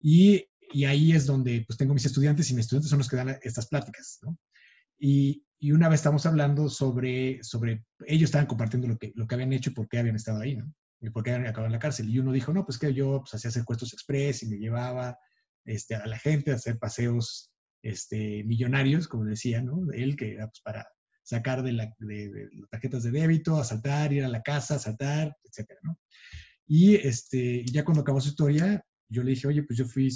y, 0.00 0.46
y, 0.72 0.84
ahí 0.84 1.12
es 1.12 1.26
donde 1.26 1.64
pues 1.66 1.76
tengo 1.76 1.92
mis 1.92 2.06
estudiantes 2.06 2.50
y 2.50 2.54
mis 2.54 2.64
estudiantes 2.64 2.88
son 2.88 3.00
los 3.00 3.08
que 3.10 3.16
dan 3.16 3.38
estas 3.42 3.68
pláticas, 3.68 4.20
¿no? 4.22 4.38
Y, 4.98 5.44
y 5.60 5.72
una 5.72 5.88
vez 5.88 6.00
estamos 6.00 6.24
hablando 6.26 6.68
sobre, 6.68 7.42
sobre, 7.42 7.84
ellos 8.06 8.28
estaban 8.28 8.46
compartiendo 8.46 8.86
lo 8.86 8.96
que, 8.96 9.12
lo 9.14 9.26
que 9.26 9.34
habían 9.34 9.52
hecho 9.52 9.70
y 9.70 9.74
por 9.74 9.88
qué 9.88 9.98
habían 9.98 10.16
estado 10.16 10.40
ahí, 10.40 10.56
¿no? 10.56 10.72
Y 11.00 11.10
por 11.10 11.22
qué 11.22 11.32
habían 11.32 11.48
acabado 11.48 11.66
en 11.66 11.72
la 11.72 11.78
cárcel. 11.78 12.08
Y 12.08 12.18
uno 12.18 12.32
dijo, 12.32 12.52
no, 12.52 12.64
pues 12.64 12.78
que 12.78 12.92
yo 12.92 13.20
pues, 13.20 13.34
hacía 13.34 13.50
secuestros 13.50 13.92
express 13.92 14.42
y 14.42 14.48
me 14.48 14.58
llevaba 14.58 15.18
este, 15.64 15.94
a 15.94 16.06
la 16.06 16.18
gente 16.18 16.50
a 16.50 16.54
hacer 16.54 16.78
paseos 16.78 17.52
este, 17.82 18.42
millonarios, 18.44 19.08
como 19.08 19.24
decía, 19.24 19.62
¿no? 19.62 19.92
Él, 19.92 20.16
que 20.16 20.32
era 20.34 20.46
pues, 20.46 20.60
para 20.60 20.88
sacar 21.22 21.62
de, 21.62 21.72
la, 21.72 21.92
de, 21.98 22.48
las 22.52 22.70
tarjetas 22.70 23.02
de 23.02 23.10
débito, 23.10 23.56
asaltar, 23.56 24.12
ir 24.12 24.24
a 24.24 24.28
la 24.28 24.42
casa, 24.42 24.76
asaltar, 24.76 25.36
etcétera, 25.44 25.80
¿no? 25.82 25.98
Y 26.66 26.94
este, 26.96 27.64
ya 27.64 27.84
cuando 27.84 28.02
acabó 28.02 28.20
su 28.20 28.30
historia, 28.30 28.84
yo 29.08 29.22
le 29.22 29.30
dije, 29.30 29.46
oye, 29.46 29.62
pues 29.62 29.78
yo 29.78 29.86
fui 29.86 30.08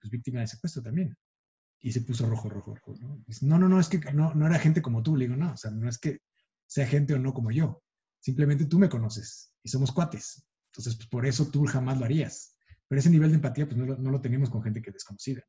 pues, 0.00 0.10
víctima 0.10 0.40
de 0.40 0.46
secuestro 0.46 0.82
también 0.82 1.16
y 1.84 1.92
se 1.92 2.00
puso 2.00 2.26
rojo, 2.26 2.48
rojo, 2.48 2.74
rojo. 2.74 2.94
¿no? 2.98 3.22
no, 3.42 3.58
no, 3.58 3.68
no, 3.68 3.78
es 3.78 3.90
que 3.90 3.98
no, 4.14 4.32
no 4.34 4.46
era 4.46 4.58
gente 4.58 4.80
como 4.80 5.02
tú. 5.02 5.16
Le 5.16 5.26
digo, 5.26 5.36
no, 5.36 5.52
o 5.52 5.56
sea, 5.58 5.70
no 5.70 5.86
es 5.86 5.98
que 5.98 6.22
sea 6.66 6.86
gente 6.86 7.12
o 7.12 7.18
no 7.18 7.34
como 7.34 7.50
yo. 7.50 7.82
Simplemente 8.20 8.64
tú 8.64 8.78
me 8.78 8.88
conoces 8.88 9.52
y 9.62 9.68
somos 9.68 9.92
cuates. 9.92 10.46
Entonces, 10.72 10.96
pues 10.96 11.08
por 11.08 11.26
eso 11.26 11.50
tú 11.50 11.66
jamás 11.66 11.98
lo 11.98 12.06
harías. 12.06 12.56
Pero 12.88 13.00
ese 13.00 13.10
nivel 13.10 13.28
de 13.28 13.34
empatía, 13.34 13.66
pues 13.66 13.76
no 13.76 13.84
lo, 13.84 13.98
no 13.98 14.10
lo 14.10 14.22
teníamos 14.22 14.48
con 14.48 14.62
gente 14.62 14.80
que 14.80 14.92
desconocida. 14.92 15.42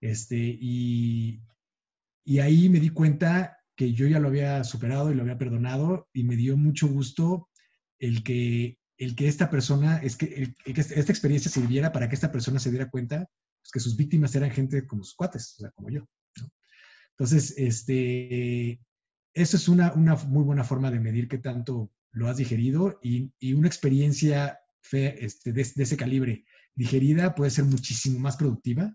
Este, 0.00 0.36
y, 0.36 1.40
y 2.24 2.40
ahí 2.40 2.68
me 2.68 2.80
di 2.80 2.88
cuenta 2.88 3.56
que 3.76 3.92
yo 3.92 4.08
ya 4.08 4.18
lo 4.18 4.28
había 4.28 4.64
superado 4.64 5.12
y 5.12 5.14
lo 5.14 5.22
había 5.22 5.38
perdonado 5.38 6.08
y 6.12 6.24
me 6.24 6.34
dio 6.34 6.56
mucho 6.56 6.88
gusto 6.88 7.48
el 8.00 8.24
que, 8.24 8.80
el 8.98 9.14
que 9.14 9.28
esta 9.28 9.50
persona, 9.50 9.98
es 9.98 10.16
que, 10.16 10.34
el, 10.34 10.74
que 10.74 10.80
esta 10.80 11.12
experiencia 11.12 11.48
sirviera 11.48 11.92
para 11.92 12.08
que 12.08 12.16
esta 12.16 12.32
persona 12.32 12.58
se 12.58 12.72
diera 12.72 12.90
cuenta 12.90 13.28
pues, 13.64 13.72
que 13.72 13.80
sus 13.80 13.96
víctimas 13.96 14.34
eran 14.34 14.50
gente 14.50 14.86
como 14.86 15.02
sus 15.02 15.14
cuates, 15.14 15.54
o 15.56 15.62
sea, 15.62 15.70
como 15.70 15.88
yo. 15.88 16.06
Entonces, 17.16 17.54
este, 17.56 18.80
eso 19.32 19.56
es 19.56 19.68
una, 19.68 19.94
una, 19.94 20.16
muy 20.16 20.44
buena 20.44 20.64
forma 20.64 20.90
de 20.90 21.00
medir 21.00 21.28
qué 21.28 21.38
tanto 21.38 21.90
lo 22.12 22.28
has 22.28 22.36
digerido 22.36 22.98
y, 23.02 23.32
y 23.38 23.54
una 23.54 23.68
experiencia 23.68 24.58
fe, 24.82 25.24
este, 25.24 25.52
de, 25.52 25.62
ese 25.62 25.96
calibre 25.96 26.44
digerida 26.74 27.34
puede 27.34 27.50
ser 27.50 27.64
muchísimo 27.64 28.18
más 28.18 28.36
productiva 28.36 28.94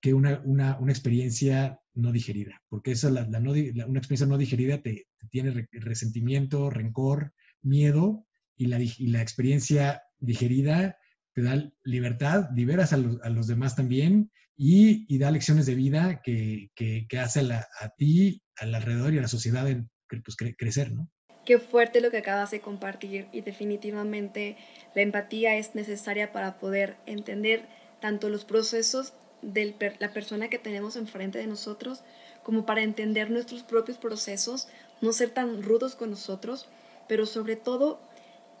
que 0.00 0.14
una, 0.14 0.40
una, 0.44 0.78
una 0.78 0.92
experiencia 0.92 1.80
no 1.94 2.12
digerida, 2.12 2.62
porque 2.68 2.92
eso, 2.92 3.10
la, 3.10 3.26
la 3.26 3.40
no, 3.40 3.52
una 3.52 3.98
experiencia 3.98 4.26
no 4.26 4.38
digerida 4.38 4.80
te, 4.82 5.08
te 5.18 5.26
tiene 5.28 5.66
resentimiento, 5.72 6.70
rencor, 6.70 7.32
miedo, 7.62 8.26
y 8.56 8.66
la, 8.66 8.80
y 8.80 9.08
la 9.08 9.22
experiencia 9.22 10.02
digerida 10.18 10.98
te 11.36 11.42
da 11.42 11.70
libertad, 11.84 12.48
liberas 12.54 12.94
a 12.94 12.96
los, 12.96 13.20
a 13.22 13.28
los 13.28 13.46
demás 13.46 13.76
también 13.76 14.32
y, 14.56 15.04
y, 15.14 15.18
da 15.18 15.30
lecciones 15.30 15.66
de 15.66 15.74
vida 15.74 16.22
que, 16.22 16.70
que, 16.74 17.06
que 17.06 17.18
hace 17.18 17.40
a, 17.40 17.68
a, 17.78 17.90
ti, 17.90 18.42
al 18.56 18.74
alrededor 18.74 19.12
y 19.12 19.18
a 19.18 19.20
la 19.20 19.28
sociedad 19.28 19.68
en, 19.68 19.90
pues, 20.08 20.34
cre 20.34 20.56
crecer, 20.56 20.92
¿no? 20.92 21.10
Qué 21.44 21.58
fuerte 21.58 22.00
lo 22.00 22.10
que 22.10 22.16
acabas 22.16 22.52
de 22.52 22.60
compartir 22.60 23.28
y 23.32 23.42
definitivamente 23.42 24.56
la 24.94 25.02
empatía 25.02 25.56
es 25.56 25.74
necesaria 25.74 26.32
para 26.32 26.58
poder 26.58 26.96
entender 27.04 27.68
tanto 28.00 28.30
los 28.30 28.46
procesos 28.46 29.12
de 29.42 29.94
la 29.98 30.14
persona 30.14 30.48
que 30.48 30.58
tenemos 30.58 30.96
enfrente 30.96 31.38
de 31.38 31.46
nosotros 31.46 32.02
como 32.42 32.64
para 32.64 32.82
entender 32.82 33.30
nuestros 33.30 33.62
propios 33.62 33.98
procesos, 33.98 34.68
no 35.02 35.12
ser 35.12 35.28
tan 35.28 35.62
rudos 35.62 35.96
con 35.96 36.08
nosotros, 36.08 36.66
pero 37.08 37.26
sobre 37.26 37.56
todo 37.56 38.00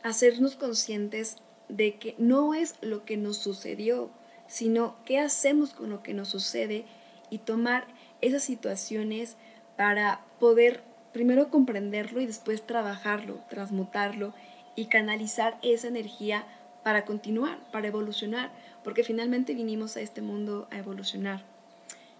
hacernos 0.02 0.56
conscientes 0.56 1.38
de 1.68 1.96
que 1.96 2.14
no 2.18 2.54
es 2.54 2.76
lo 2.80 3.04
que 3.04 3.16
nos 3.16 3.38
sucedió, 3.38 4.10
sino 4.46 4.96
qué 5.04 5.18
hacemos 5.18 5.72
con 5.72 5.90
lo 5.90 6.02
que 6.02 6.14
nos 6.14 6.28
sucede 6.28 6.84
y 7.30 7.38
tomar 7.38 7.86
esas 8.20 8.44
situaciones 8.44 9.36
para 9.76 10.24
poder 10.38 10.82
primero 11.12 11.50
comprenderlo 11.50 12.20
y 12.20 12.26
después 12.26 12.66
trabajarlo, 12.66 13.40
transmutarlo 13.48 14.34
y 14.74 14.86
canalizar 14.86 15.58
esa 15.62 15.88
energía 15.88 16.46
para 16.84 17.04
continuar, 17.04 17.58
para 17.72 17.88
evolucionar, 17.88 18.52
porque 18.84 19.02
finalmente 19.02 19.54
vinimos 19.54 19.96
a 19.96 20.00
este 20.00 20.22
mundo 20.22 20.68
a 20.70 20.78
evolucionar. 20.78 21.44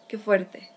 Qué 0.09 0.19
fuerte. 0.19 0.71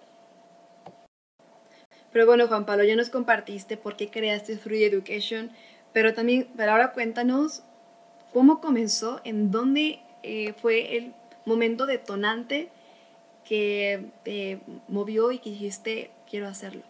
Pero 2.12 2.26
bueno, 2.26 2.48
Juan 2.48 2.66
Pablo, 2.66 2.84
ya 2.84 2.96
nos 2.96 3.10
compartiste 3.10 3.78
por 3.78 3.96
qué 3.96 4.10
creaste 4.10 4.58
Free 4.58 4.84
Education, 4.84 5.52
pero 5.94 6.14
también, 6.14 6.50
pero 6.56 6.72
ahora 6.72 6.92
cuéntanos 6.92 7.64
¿Cómo 8.34 8.62
comenzó? 8.62 9.22
¿En 9.24 9.52
dónde 9.52 10.00
eh, 10.24 10.54
fue 10.62 10.98
el 10.98 11.14
momento 11.46 11.86
detonante 11.86 12.70
que 13.48 14.12
te 14.24 14.62
movió 14.88 15.32
y 15.32 15.40
que 15.40 15.50
dijiste, 15.50 16.12
quiero 16.30 16.48
hacerlo? 16.48 16.84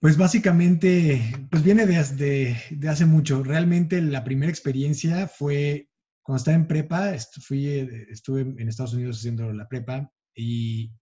Pues 0.00 0.16
básicamente, 0.16 1.22
pues 1.50 1.62
viene 1.62 1.86
de, 1.86 2.56
de, 2.70 2.88
hace 2.88 3.06
mucho. 3.06 3.42
Realmente 3.42 4.02
la 4.02 4.24
primera 4.24 4.50
experiencia 4.50 5.28
fue 5.28 5.88
cuando 6.22 6.38
estaba 6.38 6.56
en 6.56 6.66
prepa, 6.66 7.14
fui, 7.40 7.68
estuve 8.10 8.40
en 8.40 8.68
Estados 8.68 8.94
Unidos 8.94 9.18
haciendo 9.18 9.52
la 9.52 9.68
prepa 9.68 10.10
y, 10.34 10.92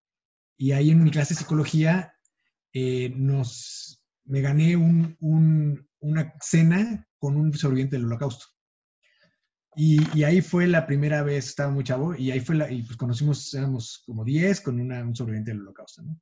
y 0.59 0.73
ahí 0.73 0.91
en 0.91 1.03
mi 1.03 1.11
clase 1.11 1.35
de 1.35 1.39
psicología 1.39 2.13
eh, 2.73 3.11
nos, 3.17 4.03
me 4.25 4.41
gané 4.43 4.77
un, 4.77 5.17
una 6.01 6.35
cena 6.41 7.09
con 7.19 7.37
un 7.37 7.53
sobreviviente 7.55 7.97
del 7.97 8.07
holocausto. 8.07 8.47
Y, 9.77 10.25
ahí 10.25 10.41
fue 10.41 10.67
la 10.67 10.87
primera 10.87 11.23
vez, 11.23 11.49
estaba 11.49 11.71
muy 11.71 11.85
chavo, 11.85 12.15
y 12.15 12.31
ahí 12.31 12.41
fue 12.41 12.57
la, 12.57 12.71
y 12.71 12.83
pues 12.83 12.97
conocimos, 12.97 13.55
éramos 13.55 14.03
como 14.05 14.25
10 14.25 14.61
con 14.63 14.81
una, 14.81 15.03
un 15.03 15.15
sobreviviente 15.15 15.53
del 15.53 15.61
holocausto, 15.61 16.03
¿no? 16.03 16.21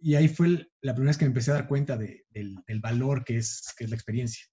Y 0.00 0.14
ahí 0.14 0.28
fue 0.28 0.70
la 0.80 0.94
primera 0.94 1.10
vez 1.10 1.18
que 1.18 1.24
me 1.24 1.30
empecé 1.30 1.50
a 1.50 1.54
dar 1.54 1.66
cuenta 1.66 1.96
de, 1.96 2.24
del, 2.30 2.56
del, 2.68 2.80
valor 2.80 3.24
que 3.24 3.38
es, 3.38 3.74
que 3.76 3.84
es 3.84 3.90
la 3.90 3.96
experiencia. 3.96 4.46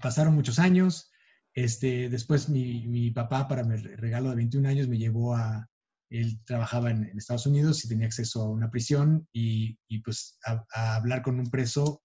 Pasaron 0.00 0.34
muchos 0.34 0.58
años, 0.58 1.12
este, 1.54 2.08
después 2.08 2.48
mi, 2.48 2.86
mi 2.88 3.12
papá 3.12 3.46
para 3.46 3.62
mi 3.62 3.76
regalo 3.76 4.30
de 4.30 4.36
21 4.36 4.68
años 4.68 4.88
me 4.88 4.98
llevó 4.98 5.36
a, 5.36 5.70
él 6.10 6.40
trabajaba 6.44 6.90
en, 6.90 7.04
Estados 7.16 7.46
Unidos 7.46 7.84
y 7.84 7.88
tenía 7.88 8.06
acceso 8.06 8.42
a 8.42 8.50
una 8.50 8.70
prisión 8.70 9.28
y, 9.32 9.78
pues 10.02 10.38
a, 10.44 10.96
hablar 10.96 11.22
con 11.22 11.38
un 11.38 11.50
preso 11.50 12.02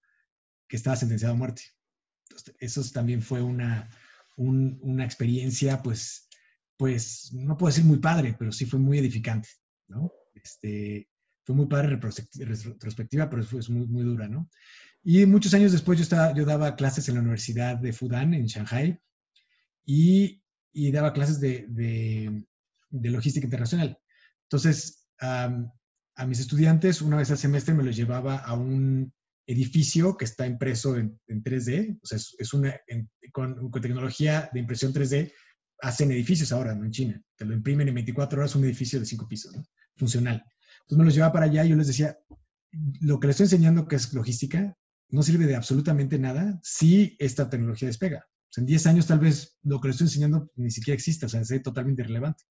que 0.68 0.76
estaba 0.76 0.96
sentenciado 0.96 1.34
a 1.34 1.38
muerte. 1.38 1.62
eso 2.58 2.82
también 2.92 3.22
fue 3.22 3.42
una, 3.42 3.88
una 4.36 5.04
experiencia, 5.04 5.82
pues, 5.82 6.28
pues, 6.76 7.32
no 7.32 7.56
puedo 7.56 7.70
decir 7.70 7.84
muy 7.84 7.98
padre, 7.98 8.34
pero 8.38 8.52
sí 8.52 8.66
fue 8.66 8.78
muy 8.78 8.98
edificante, 8.98 9.48
¿no? 9.88 10.12
Este, 10.34 11.08
fue 11.44 11.54
muy 11.54 11.66
padre 11.66 11.96
retrospectiva, 11.96 13.28
pero 13.28 13.44
fue 13.44 13.60
muy, 13.68 13.86
muy 13.86 14.04
dura, 14.04 14.28
¿no? 14.28 14.48
Y 15.04 15.26
muchos 15.26 15.52
años 15.54 15.72
después 15.72 15.98
yo, 15.98 16.02
estaba, 16.04 16.34
yo 16.34 16.44
daba 16.44 16.76
clases 16.76 17.08
en 17.08 17.16
la 17.16 17.20
Universidad 17.20 17.76
de 17.76 17.92
Fudan, 17.92 18.34
en 18.34 18.46
Shanghai, 18.46 18.98
y, 19.84 20.42
y 20.72 20.90
daba 20.92 21.12
clases 21.12 21.40
de, 21.40 21.66
de 21.68 23.10
logística 23.10 23.46
internacional. 23.46 23.98
Entonces, 24.44 25.08
a 25.18 26.26
mis 26.26 26.40
estudiantes, 26.40 27.02
una 27.02 27.16
vez 27.16 27.30
al 27.30 27.38
semestre, 27.38 27.74
me 27.74 27.82
los 27.82 27.96
llevaba 27.96 28.36
a 28.36 28.54
un 28.54 29.12
edificio 29.52 30.16
que 30.16 30.24
está 30.24 30.46
impreso 30.46 30.96
en, 30.96 31.18
3D, 31.28 31.98
o 32.02 32.06
sea, 32.06 32.18
es, 32.38 32.52
una, 32.52 32.74
con, 33.32 33.70
tecnología 33.70 34.50
de 34.52 34.60
impresión 34.60 34.92
3D, 34.92 35.32
hacen 35.80 36.12
edificios 36.12 36.52
ahora, 36.52 36.74
¿no? 36.74 36.84
En 36.84 36.90
China. 36.90 37.22
Te 37.36 37.44
lo 37.44 37.54
imprimen 37.54 37.88
en 37.88 37.94
24 37.94 38.40
horas 38.40 38.54
un 38.54 38.64
edificio 38.64 39.00
de 39.00 39.06
cinco 39.06 39.28
pisos, 39.28 39.54
¿no? 39.54 39.64
Funcional. 39.96 40.44
Entonces 40.82 40.98
me 40.98 41.04
los 41.04 41.14
llevaba 41.14 41.32
para 41.32 41.46
allá 41.46 41.64
y 41.64 41.70
yo 41.70 41.76
les 41.76 41.88
decía, 41.88 42.18
lo 43.00 43.20
que 43.20 43.26
les 43.26 43.34
estoy 43.34 43.44
enseñando 43.44 43.86
que 43.86 43.96
es 43.96 44.12
logística, 44.12 44.76
no 45.10 45.22
sirve 45.22 45.46
de 45.46 45.56
absolutamente 45.56 46.18
nada 46.18 46.58
si 46.62 47.16
esta 47.18 47.50
tecnología 47.50 47.88
despega. 47.88 48.26
O 48.26 48.52
sea, 48.52 48.62
en 48.62 48.66
10 48.66 48.86
años 48.86 49.06
tal 49.06 49.18
vez 49.18 49.58
lo 49.62 49.80
que 49.80 49.88
les 49.88 49.96
estoy 49.96 50.06
enseñando 50.06 50.50
ni 50.56 50.70
siquiera 50.70 50.94
exista, 50.94 51.26
o 51.26 51.28
sea, 51.28 51.40
es 51.40 51.62
totalmente 51.62 52.02
irrelevante. 52.02 52.44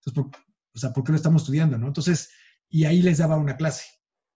Entonces, 0.00 0.14
por, 0.14 0.40
o 0.74 0.78
sea, 0.78 0.92
¿por 0.92 1.04
qué 1.04 1.12
lo 1.12 1.16
estamos 1.16 1.42
estudiando? 1.42 1.78
¿no? 1.78 1.86
Entonces, 1.86 2.30
y 2.68 2.84
ahí 2.84 3.00
les 3.00 3.18
daba 3.18 3.36
una 3.36 3.56
clase. 3.56 3.84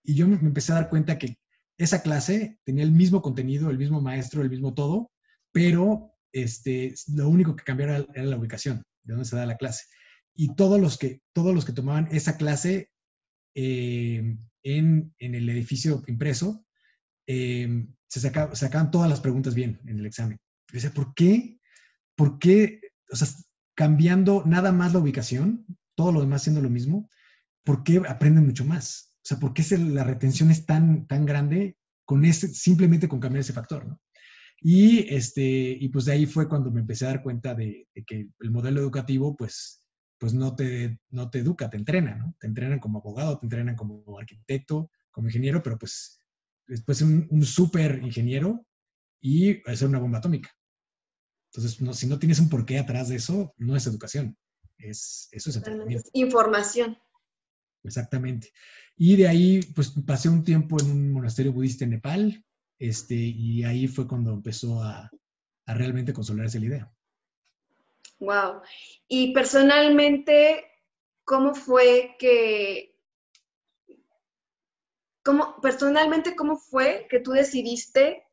Y 0.02 0.14
yo 0.14 0.26
me, 0.26 0.36
empecé 0.36 0.72
a 0.72 0.76
dar 0.76 0.88
cuenta 0.88 1.18
que 1.18 1.38
esa 1.80 2.02
clase 2.02 2.58
tenía 2.64 2.84
el 2.84 2.92
mismo 2.92 3.22
contenido, 3.22 3.70
el 3.70 3.78
mismo 3.78 4.02
maestro, 4.02 4.42
el 4.42 4.50
mismo 4.50 4.74
todo, 4.74 5.10
pero 5.50 6.12
este, 6.30 6.94
lo 7.14 7.26
único 7.26 7.56
que 7.56 7.64
cambiaba 7.64 8.06
era, 8.12 8.24
la 8.24 8.36
ubicación, 8.36 8.82
de 9.02 9.14
dónde 9.14 9.26
se 9.26 9.34
da 9.34 9.46
la 9.46 9.56
clase. 9.56 9.86
Y 10.36 10.54
todos 10.54 10.78
los 10.78 10.98
que, 10.98 11.22
todos 11.32 11.54
los 11.54 11.64
que 11.64 11.72
tomaban 11.72 12.06
esa 12.12 12.36
clase 12.36 12.90
eh, 13.54 14.36
en, 14.62 15.14
en, 15.18 15.34
el 15.34 15.48
edificio 15.48 16.02
impreso, 16.06 16.66
eh, 17.26 17.86
se 18.08 18.20
sacaban 18.20 18.90
todas 18.90 19.08
las 19.08 19.20
preguntas 19.20 19.54
bien 19.54 19.80
en 19.86 20.00
el 20.00 20.06
examen. 20.06 20.38
Yo 20.68 20.74
decía, 20.74 20.90
¿por 20.90 21.14
qué? 21.14 21.58
¿Por 22.14 22.38
qué? 22.38 22.80
O 23.10 23.16
sea, 23.16 23.26
cambiando 23.74 24.42
nada 24.44 24.70
más 24.70 24.92
la 24.92 24.98
ubicación, 24.98 25.64
todo 25.94 26.12
lo 26.12 26.20
demás 26.20 26.42
siendo 26.42 26.60
lo 26.60 26.68
mismo, 26.68 27.08
¿por 27.64 27.84
qué 27.84 28.02
aprenden 28.06 28.44
mucho 28.44 28.66
más? 28.66 29.09
O 29.22 29.22
sea, 29.22 29.38
¿por 29.38 29.52
qué 29.52 29.62
la 29.78 30.04
retención 30.04 30.50
es 30.50 30.64
tan, 30.64 31.06
tan 31.06 31.26
grande 31.26 31.76
con 32.04 32.24
ese, 32.24 32.48
simplemente 32.48 33.08
con 33.08 33.20
cambiar 33.20 33.40
ese 33.40 33.52
factor, 33.52 33.86
¿no? 33.86 34.00
Y, 34.62 35.14
este, 35.14 35.42
y 35.42 35.88
pues 35.88 36.04
de 36.04 36.12
ahí 36.12 36.26
fue 36.26 36.48
cuando 36.48 36.70
me 36.70 36.80
empecé 36.80 37.06
a 37.06 37.08
dar 37.08 37.22
cuenta 37.22 37.54
de, 37.54 37.88
que 38.06 38.28
el 38.40 38.50
modelo 38.50 38.80
educativo, 38.80 39.36
pues, 39.36 39.82
pues 40.18 40.34
no, 40.34 40.54
te, 40.54 41.00
no 41.10 41.30
te 41.30 41.38
educa, 41.38 41.70
te 41.70 41.78
entrena, 41.78 42.16
¿no? 42.16 42.34
Te 42.38 42.46
entrenan 42.46 42.78
como 42.78 42.98
abogado, 42.98 43.38
te 43.38 43.46
entrenan 43.46 43.74
como 43.74 44.18
arquitecto, 44.18 44.90
como 45.10 45.28
ingeniero, 45.28 45.62
pero 45.62 45.78
pues 45.78 46.20
después 46.66 47.00
un, 47.00 47.26
un 47.30 47.44
súper 47.44 48.02
ingeniero 48.02 48.66
y 49.20 49.62
hacer 49.70 49.88
una 49.88 49.98
bomba 49.98 50.18
atómica. 50.18 50.50
Entonces, 51.52 51.80
no, 51.80 51.92
si 51.94 52.06
no 52.06 52.18
tienes 52.18 52.38
un 52.38 52.48
porqué 52.48 52.78
atrás 52.78 53.08
de 53.08 53.16
eso, 53.16 53.54
no 53.56 53.76
es 53.76 53.86
educación. 53.86 54.36
Es, 54.78 55.28
eso 55.32 55.50
es 55.50 55.56
entrenamiento. 55.56 56.08
Información. 56.12 56.96
Exactamente. 57.82 58.52
Y 58.96 59.16
de 59.16 59.28
ahí, 59.28 59.60
pues 59.74 59.94
pasé 60.06 60.28
un 60.28 60.44
tiempo 60.44 60.80
en 60.80 60.90
un 60.90 61.12
monasterio 61.12 61.52
budista 61.52 61.84
en 61.84 61.90
Nepal, 61.90 62.44
este, 62.78 63.14
y 63.14 63.64
ahí 63.64 63.86
fue 63.88 64.06
cuando 64.06 64.32
empezó 64.32 64.82
a, 64.82 65.10
a 65.66 65.74
realmente 65.74 66.12
consolidarse 66.12 66.60
la 66.60 66.66
idea. 66.66 66.92
Wow. 68.18 68.60
Y 69.08 69.32
personalmente, 69.32 70.64
¿cómo 71.24 71.54
fue 71.54 72.16
que, 72.18 72.94
cómo, 75.22 75.60
personalmente, 75.60 76.36
cómo 76.36 76.58
fue 76.58 77.06
que 77.08 77.20
tú 77.20 77.32
decidiste 77.32 78.24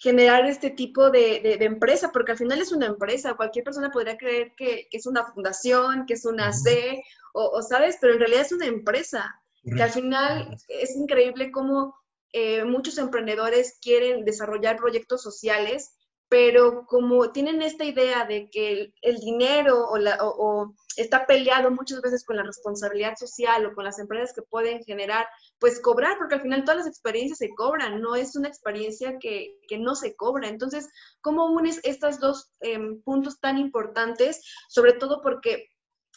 generar 0.00 0.46
este 0.46 0.70
tipo 0.70 1.10
de, 1.10 1.58
empresa, 1.60 2.10
porque 2.10 2.32
al 2.32 2.38
final 2.38 2.60
es 2.60 2.72
una 2.72 2.86
empresa, 2.86 3.34
cualquier 3.34 3.64
persona 3.64 3.90
podría 3.90 4.16
creer 4.16 4.54
que, 4.56 4.88
es 4.90 5.06
una 5.06 5.26
fundación, 5.26 6.06
que 6.06 6.14
es 6.14 6.24
una 6.24 6.54
C, 6.54 7.02
o, 7.34 7.60
sabes, 7.60 7.98
pero 8.00 8.14
en 8.14 8.20
realidad 8.20 8.40
es 8.40 8.52
una 8.52 8.66
empresa, 8.66 9.40
que 9.62 9.82
al 9.82 9.90
final 9.90 10.56
es 10.68 10.96
increíble 10.96 11.52
cómo 11.52 11.94
eh, 12.32 12.64
muchos 12.64 12.96
emprendedores 12.96 13.78
quieren 13.82 14.24
desarrollar 14.24 14.78
proyectos 14.78 15.22
sociales 15.22 15.90
pero 16.30 16.86
como 16.86 17.32
tienen 17.32 17.60
esta 17.60 17.84
idea 17.84 18.24
de 18.24 18.48
que 18.50 18.94
el, 19.02 19.18
dinero 19.18 19.88
o, 19.90 20.74
está 20.96 21.26
peleado 21.26 21.72
muchas 21.72 22.00
veces 22.02 22.24
con 22.24 22.36
la 22.36 22.44
responsabilidad 22.44 23.16
social 23.16 23.66
o 23.66 23.74
con 23.74 23.82
las 23.82 23.98
empresas 23.98 24.32
que 24.32 24.42
pueden 24.42 24.84
generar, 24.84 25.26
pues 25.58 25.80
cobrar, 25.80 26.16
porque 26.18 26.36
al 26.36 26.42
final 26.42 26.62
todas 26.62 26.78
las 26.78 26.86
experiencias 26.86 27.38
se 27.38 27.50
cobran, 27.50 28.00
no 28.00 28.14
es 28.14 28.36
una 28.36 28.46
experiencia 28.46 29.18
que, 29.18 29.58
no 29.80 29.96
se 29.96 30.14
cobra. 30.14 30.46
Entonces, 30.46 30.88
¿cómo 31.20 31.46
unes 31.46 31.80
estos 31.82 32.20
dos 32.20 32.52
em, 32.60 33.02
puntos 33.02 33.40
tan 33.40 33.58
importantes? 33.58 34.40
Sobre 34.68 34.92
todo 34.92 35.22
porque 35.22 35.66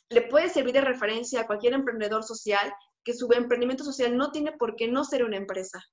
le 0.10 0.22
puede 0.22 0.50
servir 0.50 0.74
de 0.74 0.82
referencia 0.82 1.42
a 1.42 1.48
cualquier 1.48 1.74
emprendedor 1.74 2.24
social 2.24 2.72
que 3.04 3.16
su 3.16 3.28
emprendimiento 3.34 3.84
social 3.84 4.16
no 4.16 4.32
tiene 4.32 4.52
por 4.52 4.76
qué 4.76 4.88
no 4.88 5.06
ser 5.06 5.24
una 5.24 5.38
empresa. 5.38 5.84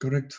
correcto. 0.00 0.36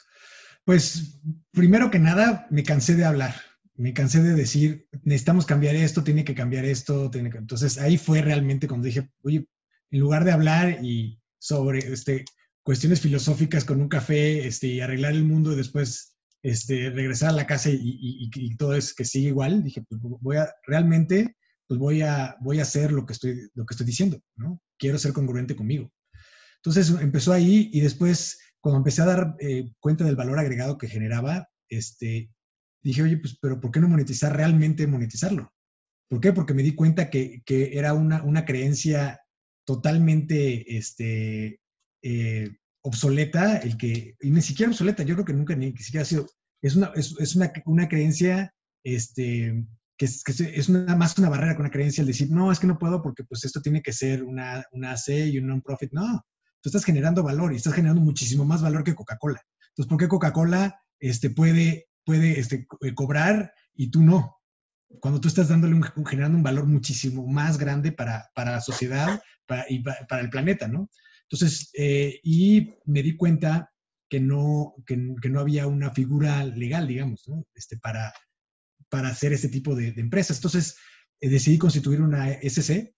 Pues 0.66 1.20
primero 1.52 1.92
que 1.92 2.00
nada, 2.00 2.48
me 2.50 2.64
cansé 2.64 2.96
de 2.96 3.06
hablar, 3.06 3.36
me 3.76 3.94
cansé 3.94 4.24
de 4.24 4.34
decir, 4.34 4.88
necesitamos 5.04 5.46
cambiar 5.46 5.76
esto, 5.76 6.04
tiene 6.04 6.24
que 6.24 6.36
cambiar 6.36 6.66
esto, 6.66 7.10
tiene 7.10 7.30
que... 7.30 7.38
Entonces 7.38 7.78
ahí 7.78 7.98
fue 7.98 8.22
realmente 8.22 8.68
cuando 8.68 8.86
dije, 8.86 9.10
oye, 9.24 9.48
en 9.92 10.00
lugar 10.00 10.24
de 10.24 10.32
hablar 10.32 10.84
y 10.84 11.22
sobre 11.38 11.80
este, 11.80 12.24
cuestiones 12.64 13.02
filosóficas 13.02 13.66
con 13.66 13.82
un 13.82 13.90
café 13.90 14.48
este, 14.48 14.68
y 14.68 14.80
arreglar 14.80 15.14
el 15.14 15.26
mundo 15.26 15.52
y 15.52 15.58
después 15.58 16.16
este, 16.42 16.90
regresar 16.90 17.30
a 17.30 17.34
la 17.34 17.48
casa 17.48 17.70
y, 17.72 18.56
todo 18.58 18.76
es 18.76 18.94
que 18.94 19.06
sigue 19.06 19.30
igual, 19.30 19.64
dije, 19.64 19.84
pues 19.88 20.00
voy 20.02 20.38
a, 20.38 20.50
realmente, 20.66 21.36
pues 21.68 21.80
voy 21.80 22.02
a, 22.02 22.36
voy 22.42 22.60
a 22.60 22.64
hacer 22.64 22.92
lo 22.92 23.06
que 23.06 23.14
estoy, 23.14 23.50
lo 23.54 23.66
que 23.66 23.74
estoy 23.74 23.86
diciendo, 23.86 24.22
¿no? 24.36 24.62
Quiero 24.78 24.98
ser 24.98 25.14
congruente 25.14 25.56
conmigo. 25.56 25.92
Entonces 26.58 26.90
empezó 27.02 27.34
ahí 27.34 27.70
y 27.74 27.82
después 27.82 28.40
cuando 28.64 28.78
empecé 28.78 29.02
a 29.02 29.06
dar 29.06 29.36
eh, 29.40 29.74
cuenta 29.82 30.06
del 30.06 30.16
valor 30.16 30.40
agregado 30.40 30.78
que 30.78 30.88
generaba, 30.88 31.50
este, 31.68 32.32
dije, 32.82 33.04
oye, 33.04 33.18
pues, 33.18 33.38
pero 33.42 33.60
¿por 33.60 33.72
qué 33.72 33.82
no 33.82 33.90
monetizar 33.90 34.34
realmente 34.34 34.88
monetizarlo? 34.88 35.52
¿Por 36.10 36.22
qué? 36.22 36.32
Porque 36.32 36.54
me 36.54 36.64
di 36.64 36.74
cuenta 36.74 37.10
que, 37.10 37.44
era 37.46 37.94
una, 37.94 38.46
creencia 38.46 39.20
totalmente 39.66 40.78
este, 40.78 41.60
eh, 42.04 42.56
obsoleta, 42.86 43.58
el 43.58 43.76
que, 43.76 44.16
y 44.22 44.32
ni 44.32 44.42
siquiera 44.42 44.72
obsoleta, 44.72 45.04
yo 45.04 45.16
creo 45.16 45.26
que 45.26 45.34
nunca 45.34 45.58
ni 45.58 45.76
siquiera 45.76 46.04
ha 46.04 46.06
sido, 46.06 46.26
es 46.62 46.78
una, 46.78 46.94
es, 46.96 47.36
una, 47.36 47.90
creencia 47.90 48.54
este, 48.86 49.66
que, 49.98 50.06
es, 50.06 50.24
que 50.24 50.72
una, 50.72 50.96
más 50.96 51.18
una 51.18 51.28
barrera 51.28 51.56
con 51.56 51.66
una 51.66 51.72
creencia 51.72 52.02
el 52.02 52.08
decir, 52.08 52.32
no, 52.32 52.50
es 52.50 52.60
que 52.60 52.68
no 52.68 52.80
puedo 52.80 53.02
porque 53.02 53.26
pues 53.26 53.44
esto 53.44 53.62
tiene 53.62 53.82
que 53.82 53.92
ser 53.92 54.24
una, 54.24 54.66
una 54.72 54.96
C 54.96 55.28
y 55.28 55.38
un 55.38 55.48
non-profit. 55.48 55.92
No, 55.92 56.26
tú 56.64 56.70
estás 56.70 56.86
generando 56.86 57.24
valor 57.24 57.52
y 57.52 57.58
estás 57.58 57.74
generando 57.74 58.02
muchísimo 58.02 58.46
más 58.46 58.62
valor 58.62 58.86
que 58.86 58.96
Coca-Cola. 58.96 59.42
Entonces, 59.72 59.90
¿por 59.90 60.00
qué 60.00 60.08
Coca-Cola 60.08 60.82
este, 60.98 61.30
puede, 61.30 61.90
puede 62.06 62.40
este, 62.40 62.66
eh, 62.82 62.94
cobrar 62.96 63.54
y 63.76 63.92
tú 63.92 64.02
no? 64.02 64.38
Cuando 65.02 65.20
tú 65.20 65.28
estás 65.28 65.50
dándole 65.50 65.76
un, 65.76 65.84
generando 66.06 66.38
un 66.38 66.44
valor 66.44 66.66
muchísimo 66.66 67.28
más 67.28 67.58
grande 67.58 67.92
para, 67.92 68.30
para 68.34 68.52
la 68.52 68.62
sociedad 68.62 69.22
y 69.68 69.80
para, 69.80 70.22
el 70.22 70.30
planeta, 70.30 70.70
¿no? 70.70 70.90
Entonces, 71.24 71.70
eh, 71.74 72.22
y 72.24 72.74
me 72.86 73.04
di 73.04 73.18
cuenta 73.18 73.70
que 74.10 74.22
no, 74.22 74.76
que, 74.86 74.96
no 74.96 75.40
había 75.40 75.68
una 75.68 75.92
figura 75.92 76.46
legal, 76.46 76.88
digamos, 76.88 77.28
¿no? 77.28 77.44
este, 77.56 77.78
para, 77.78 78.14
para 78.88 79.10
hacer 79.10 79.34
este 79.34 79.50
tipo 79.50 79.76
de, 79.76 79.90
empresas. 79.98 80.38
Entonces, 80.38 80.78
eh, 81.20 81.28
decidí 81.28 81.58
constituir 81.58 82.02
una 82.02 82.32
SC 82.32 82.96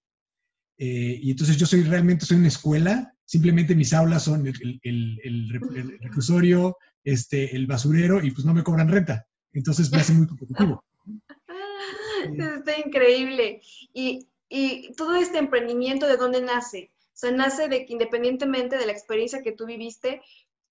y 0.78 1.32
entonces 1.32 1.56
yo 1.56 1.66
soy 1.66 1.84
realmente, 1.84 2.26
soy 2.26 2.38
una 2.38 2.50
escuela 2.50 3.15
simplemente 3.26 3.76
mis 3.76 3.94
aulas 3.94 4.24
son 4.24 4.46
el, 4.48 4.80
el, 4.84 6.00
reclusorio, 6.02 6.78
este, 7.04 7.56
el 7.56 7.68
basurero 7.68 8.24
y 8.24 8.32
pues 8.32 8.46
no 8.46 8.54
me 8.54 8.64
cobran 8.64 8.90
renta. 8.90 9.26
Entonces 9.54 9.92
me 9.92 9.98
hace 9.98 10.14
muy 10.14 10.28
competitivo. 10.28 10.84
Está 12.58 12.78
increíble. 12.78 13.62
Y, 13.94 14.28
y 14.50 14.94
todo 14.94 15.16
este 15.16 15.38
emprendimiento, 15.38 16.08
¿de 16.08 16.18
dónde 16.18 16.42
nace? 16.42 16.92
O 17.14 17.18
sea, 17.18 17.32
nace 17.32 17.68
de 17.68 17.86
que 17.86 17.94
independientemente 17.94 18.78
de 18.78 18.86
la 18.86 18.92
experiencia 18.92 19.42
que 19.42 19.52
tú 19.52 19.66
viviste, 19.66 20.22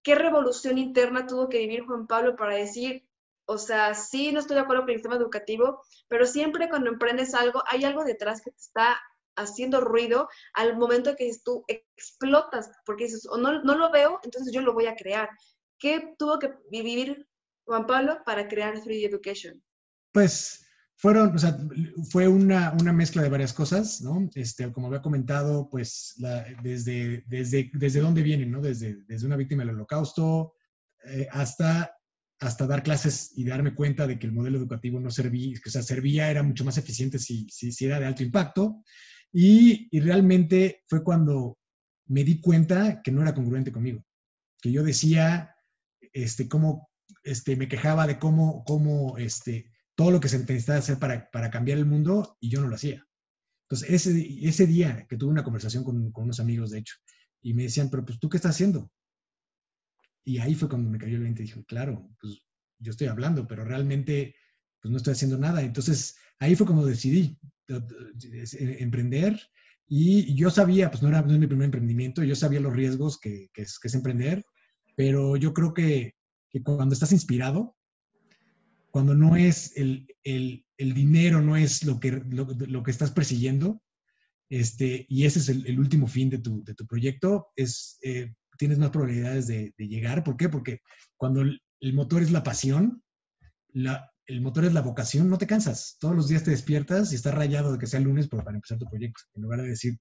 ¿qué 0.01 0.15
revolución 0.15 0.77
interna 0.77 1.25
tuvo 1.25 1.49
que 1.49 1.59
vivir 1.59 1.85
Juan 1.85 2.07
Pablo 2.07 2.35
para 2.35 2.55
decir, 2.55 3.05
o 3.45 3.57
sea, 3.57 3.93
sí, 3.93 4.31
no 4.31 4.39
estoy 4.39 4.55
de 4.55 4.61
acuerdo 4.61 4.83
con 4.83 4.91
el 4.91 4.97
sistema 4.97 5.15
educativo, 5.15 5.81
pero 6.07 6.25
siempre 6.25 6.69
cuando 6.69 6.89
emprendes 6.89 7.33
algo, 7.33 7.63
hay 7.67 7.83
algo 7.83 8.03
detrás 8.03 8.41
que 8.41 8.51
te 8.51 8.59
está 8.59 9.01
haciendo 9.35 9.81
ruido 9.81 10.27
al 10.53 10.77
momento 10.77 11.15
que 11.15 11.31
tú 11.43 11.63
explotas, 11.67 12.69
porque 12.85 13.05
dices, 13.05 13.27
o 13.29 13.37
no, 13.37 13.63
no 13.63 13.75
lo 13.77 13.91
veo, 13.91 14.19
entonces 14.23 14.53
yo 14.53 14.61
lo 14.61 14.73
voy 14.73 14.87
a 14.87 14.95
crear. 14.95 15.29
¿Qué 15.79 16.15
tuvo 16.17 16.39
que 16.39 16.51
vivir 16.71 17.27
Juan 17.65 17.85
Pablo 17.85 18.19
para 18.25 18.47
crear 18.47 18.75
3D 18.75 19.07
Education? 19.07 19.63
Pues 20.11 20.63
fueron, 21.03 21.35
o 21.35 21.37
sea, 21.37 21.57
fue 22.09 22.27
una, 22.27 22.73
una, 22.79 22.93
mezcla 22.93 23.21
de 23.21 23.29
varias 23.29 23.51
cosas, 23.51 24.01
¿no? 24.01 24.29
Este, 24.35 24.71
como 24.71 24.87
había 24.87 25.01
comentado, 25.01 25.67
pues 25.69 26.13
la, 26.17 26.45
desde, 26.61 27.23
desde, 27.27 27.69
desde 27.73 27.99
dónde 27.99 28.21
vienen, 28.21 28.51
¿no? 28.51 28.61
Desde, 28.61 29.03
desde 29.07 29.25
una 29.25 29.35
víctima 29.35 29.65
del 29.65 29.75
holocausto 29.75 30.53
eh, 31.05 31.27
hasta, 31.31 31.93
hasta 32.39 32.67
dar 32.67 32.83
clases 32.83 33.33
y 33.35 33.43
darme 33.43 33.75
cuenta 33.75 34.07
de 34.07 34.17
que 34.17 34.27
el 34.27 34.31
modelo 34.31 34.57
educativo 34.57 34.99
no 34.99 35.11
servía, 35.11 35.59
o 35.65 35.69
sea, 35.69 35.81
servía, 35.81 36.31
era 36.31 36.43
mucho 36.43 36.63
más 36.63 36.77
eficiente 36.77 37.19
si, 37.19 37.47
si, 37.49 37.73
si 37.73 37.85
era 37.85 37.99
de 37.99 38.05
alto 38.05 38.23
impacto. 38.23 38.83
Y, 39.33 39.99
realmente 39.99 40.83
fue 40.87 41.03
cuando 41.03 41.57
me 42.05 42.23
di 42.23 42.39
cuenta 42.39 43.01
que 43.01 43.11
no 43.11 43.23
era 43.23 43.33
congruente 43.33 43.71
conmigo, 43.71 44.05
que 44.61 44.71
yo 44.71 44.83
decía, 44.83 45.55
este, 46.13 46.47
cómo, 46.47 46.89
este, 47.23 47.55
me 47.55 47.67
quejaba 47.67 48.05
de 48.05 48.19
cómo, 48.19 48.63
cómo, 48.63 49.17
este, 49.17 49.71
todo 49.95 50.11
lo 50.11 50.19
que 50.19 50.29
se 50.29 50.37
necesitaba 50.37 50.79
hacer 50.79 50.99
para, 50.99 51.29
para 51.31 51.49
cambiar 51.49 51.79
el 51.79 51.85
mundo 51.85 52.37
y 52.39 52.49
yo 52.49 52.61
no 52.61 52.67
lo 52.67 52.75
hacía. 52.75 53.05
Entonces, 53.67 53.89
ese, 53.89 54.47
ese 54.47 54.67
día 54.67 55.07
que 55.09 55.17
tuve 55.17 55.31
una 55.31 55.43
conversación 55.43 55.83
con, 55.83 56.11
con, 56.11 56.25
unos 56.25 56.39
amigos, 56.39 56.69
de 56.69 56.79
hecho, 56.79 56.95
y 57.41 57.55
me 57.55 57.63
decían, 57.63 57.89
pero 57.89 58.05
pues 58.05 58.19
tú 58.19 58.29
qué 58.29 58.37
estás 58.37 58.51
haciendo? 58.51 58.91
Y 60.23 60.37
ahí 60.37 60.53
fue 60.53 60.69
cuando 60.69 60.89
me 60.89 60.99
cayó 60.99 61.17
el 61.17 61.23
20 61.23 61.41
y 61.41 61.45
dije, 61.45 61.65
claro, 61.65 62.07
pues 62.19 62.39
yo 62.77 62.91
estoy 62.91 63.07
hablando, 63.07 63.47
pero 63.47 63.65
realmente 63.65 64.35
pues 64.79 64.91
no 64.91 64.97
estoy 64.97 65.13
haciendo 65.13 65.37
nada. 65.37 65.63
Entonces, 65.63 66.15
ahí 66.39 66.55
fue 66.55 66.67
cuando 66.67 66.85
decidí 66.85 67.39
emprender 67.67 69.39
y 69.87 70.33
yo 70.35 70.49
sabía, 70.49 70.89
pues 70.89 71.03
no 71.03 71.09
era, 71.09 71.21
no 71.21 71.29
era 71.29 71.39
mi 71.39 71.47
primer 71.47 71.65
emprendimiento, 71.65 72.23
yo 72.23 72.35
sabía 72.35 72.59
los 72.59 72.73
riesgos 72.73 73.19
que, 73.19 73.49
que, 73.53 73.63
es, 73.63 73.79
que 73.79 73.89
emprender, 73.89 74.43
pero 74.95 75.35
yo 75.35 75.53
creo 75.53 75.73
que, 75.73 76.15
cuando 76.63 76.93
estás 76.93 77.11
inspirado, 77.11 77.75
cuando 78.91 79.15
no 79.15 79.35
es 79.35 79.75
el, 79.75 80.07
el, 80.23 80.65
el 80.77 80.93
dinero, 80.93 81.41
no 81.41 81.57
es 81.57 81.83
lo 81.83 81.99
que, 81.99 82.11
lo, 82.11 82.45
lo, 82.45 82.83
que 82.83 82.91
estás 82.91 83.11
persiguiendo, 83.11 83.81
este, 84.49 85.05
y 85.09 85.25
ese 85.25 85.39
es 85.39 85.49
el, 85.49 85.65
el 85.65 85.79
último 85.79 86.07
fin 86.07 86.29
de 86.29 86.37
tu, 86.37 86.63
de 86.63 86.75
tu 86.75 86.85
proyecto, 86.85 87.47
es, 87.55 87.97
eh, 88.03 88.33
tienes 88.57 88.77
más 88.77 88.91
probabilidades 88.91 89.47
de, 89.47 89.73
de, 89.77 89.87
llegar. 89.87 90.23
¿Por 90.23 90.37
qué? 90.37 90.49
Porque 90.49 90.81
cuando 91.17 91.41
el, 91.41 91.93
motor 91.93 92.21
es 92.21 92.31
la 92.31 92.43
pasión, 92.43 93.03
la, 93.69 94.12
el 94.27 94.41
motor 94.41 94.65
es 94.65 94.73
la 94.73 94.81
vocación, 94.81 95.29
no 95.29 95.37
te 95.37 95.47
cansas. 95.47 95.97
Todos 95.99 96.15
los 96.15 96.27
días 96.27 96.43
te 96.43 96.51
despiertas 96.51 97.11
y 97.11 97.15
estás 97.15 97.33
rayado 97.33 97.73
de 97.73 97.79
que 97.79 97.87
sea 97.87 97.99
lunes 97.99 98.27
para 98.27 98.51
empezar 98.51 98.77
tu 98.77 98.85
proyecto, 98.85 99.21
en 99.35 99.43
lugar 99.43 99.61
de 99.61 99.69
decir, 99.69 99.97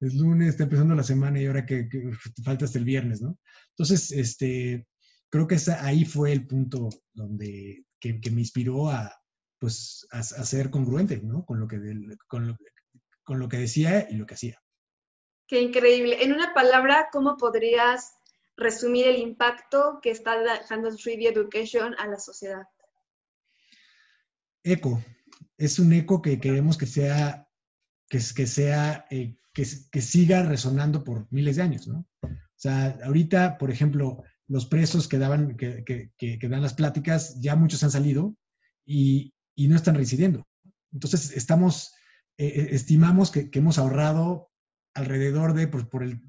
es 0.00 0.14
lunes, 0.14 0.50
está 0.50 0.64
empezando 0.64 0.94
la 0.94 1.02
semana 1.02 1.40
y 1.40 1.46
ahora 1.46 1.64
que, 1.64 1.88
que 1.88 2.10
falta 2.44 2.66
el 2.74 2.84
viernes, 2.84 3.22
¿no? 3.22 3.38
Entonces, 3.70 4.12
este, 4.12 4.86
creo 5.30 5.46
que 5.46 5.58
ahí 5.80 6.04
fue 6.04 6.32
el 6.32 6.46
punto 6.46 6.90
donde, 7.14 7.84
que, 7.98 8.20
me 8.30 8.40
inspiró 8.40 8.90
a, 8.90 9.14
pues, 9.58 10.06
a, 10.10 10.22
ser 10.22 10.70
congruente, 10.70 11.20
¿no? 11.22 11.44
Con 11.46 11.60
lo, 11.60 11.66
que, 11.66 11.78
con, 12.26 12.48
lo, 12.48 12.56
con 13.24 13.38
lo 13.38 13.48
que 13.48 13.58
decía 13.58 14.06
y 14.10 14.16
lo 14.16 14.26
que 14.26 14.34
hacía. 14.34 14.60
Qué 15.46 15.62
increíble. 15.62 16.22
En 16.22 16.32
una 16.32 16.52
palabra, 16.52 17.08
¿cómo 17.10 17.36
podrías 17.36 18.12
resumir 18.56 19.06
el 19.06 19.18
impacto 19.18 20.00
que 20.02 20.10
está 20.10 20.38
dejando 20.38 20.90
3D 20.90 21.30
Education 21.30 21.94
a 21.98 22.06
la 22.06 22.18
sociedad? 22.18 22.66
Eco. 24.66 25.02
Es 25.56 25.78
un 25.78 25.92
eco 25.92 26.20
que 26.20 26.40
queremos 26.40 26.76
que 26.76 26.86
sea, 26.86 27.48
que, 28.08 28.18
que 28.34 28.46
sea, 28.46 29.06
eh, 29.10 29.36
que, 29.54 29.64
que, 29.90 30.02
siga 30.02 30.42
resonando 30.42 31.04
por 31.04 31.28
miles 31.30 31.56
de 31.56 31.62
años, 31.62 31.86
¿no? 31.86 32.06
O 32.22 32.58
sea, 32.58 32.98
ahorita, 33.04 33.58
por 33.58 33.70
ejemplo, 33.70 34.22
los 34.48 34.66
presos 34.66 35.08
que, 35.08 35.18
daban, 35.18 35.56
que, 35.56 35.84
que, 36.16 36.48
dan 36.48 36.62
las 36.62 36.74
pláticas, 36.74 37.40
ya 37.40 37.54
muchos 37.54 37.82
han 37.84 37.90
salido 37.90 38.36
y, 38.84 39.34
y 39.54 39.68
no 39.68 39.76
están 39.76 39.94
reincidiendo. 39.94 40.46
Entonces, 40.92 41.30
estamos, 41.36 41.94
eh, 42.36 42.68
estimamos 42.70 43.30
que, 43.30 43.48
hemos 43.52 43.78
ahorrado 43.78 44.50
alrededor 44.94 45.54
de, 45.54 45.68
por, 45.68 45.88
por 45.88 46.02
el, 46.02 46.20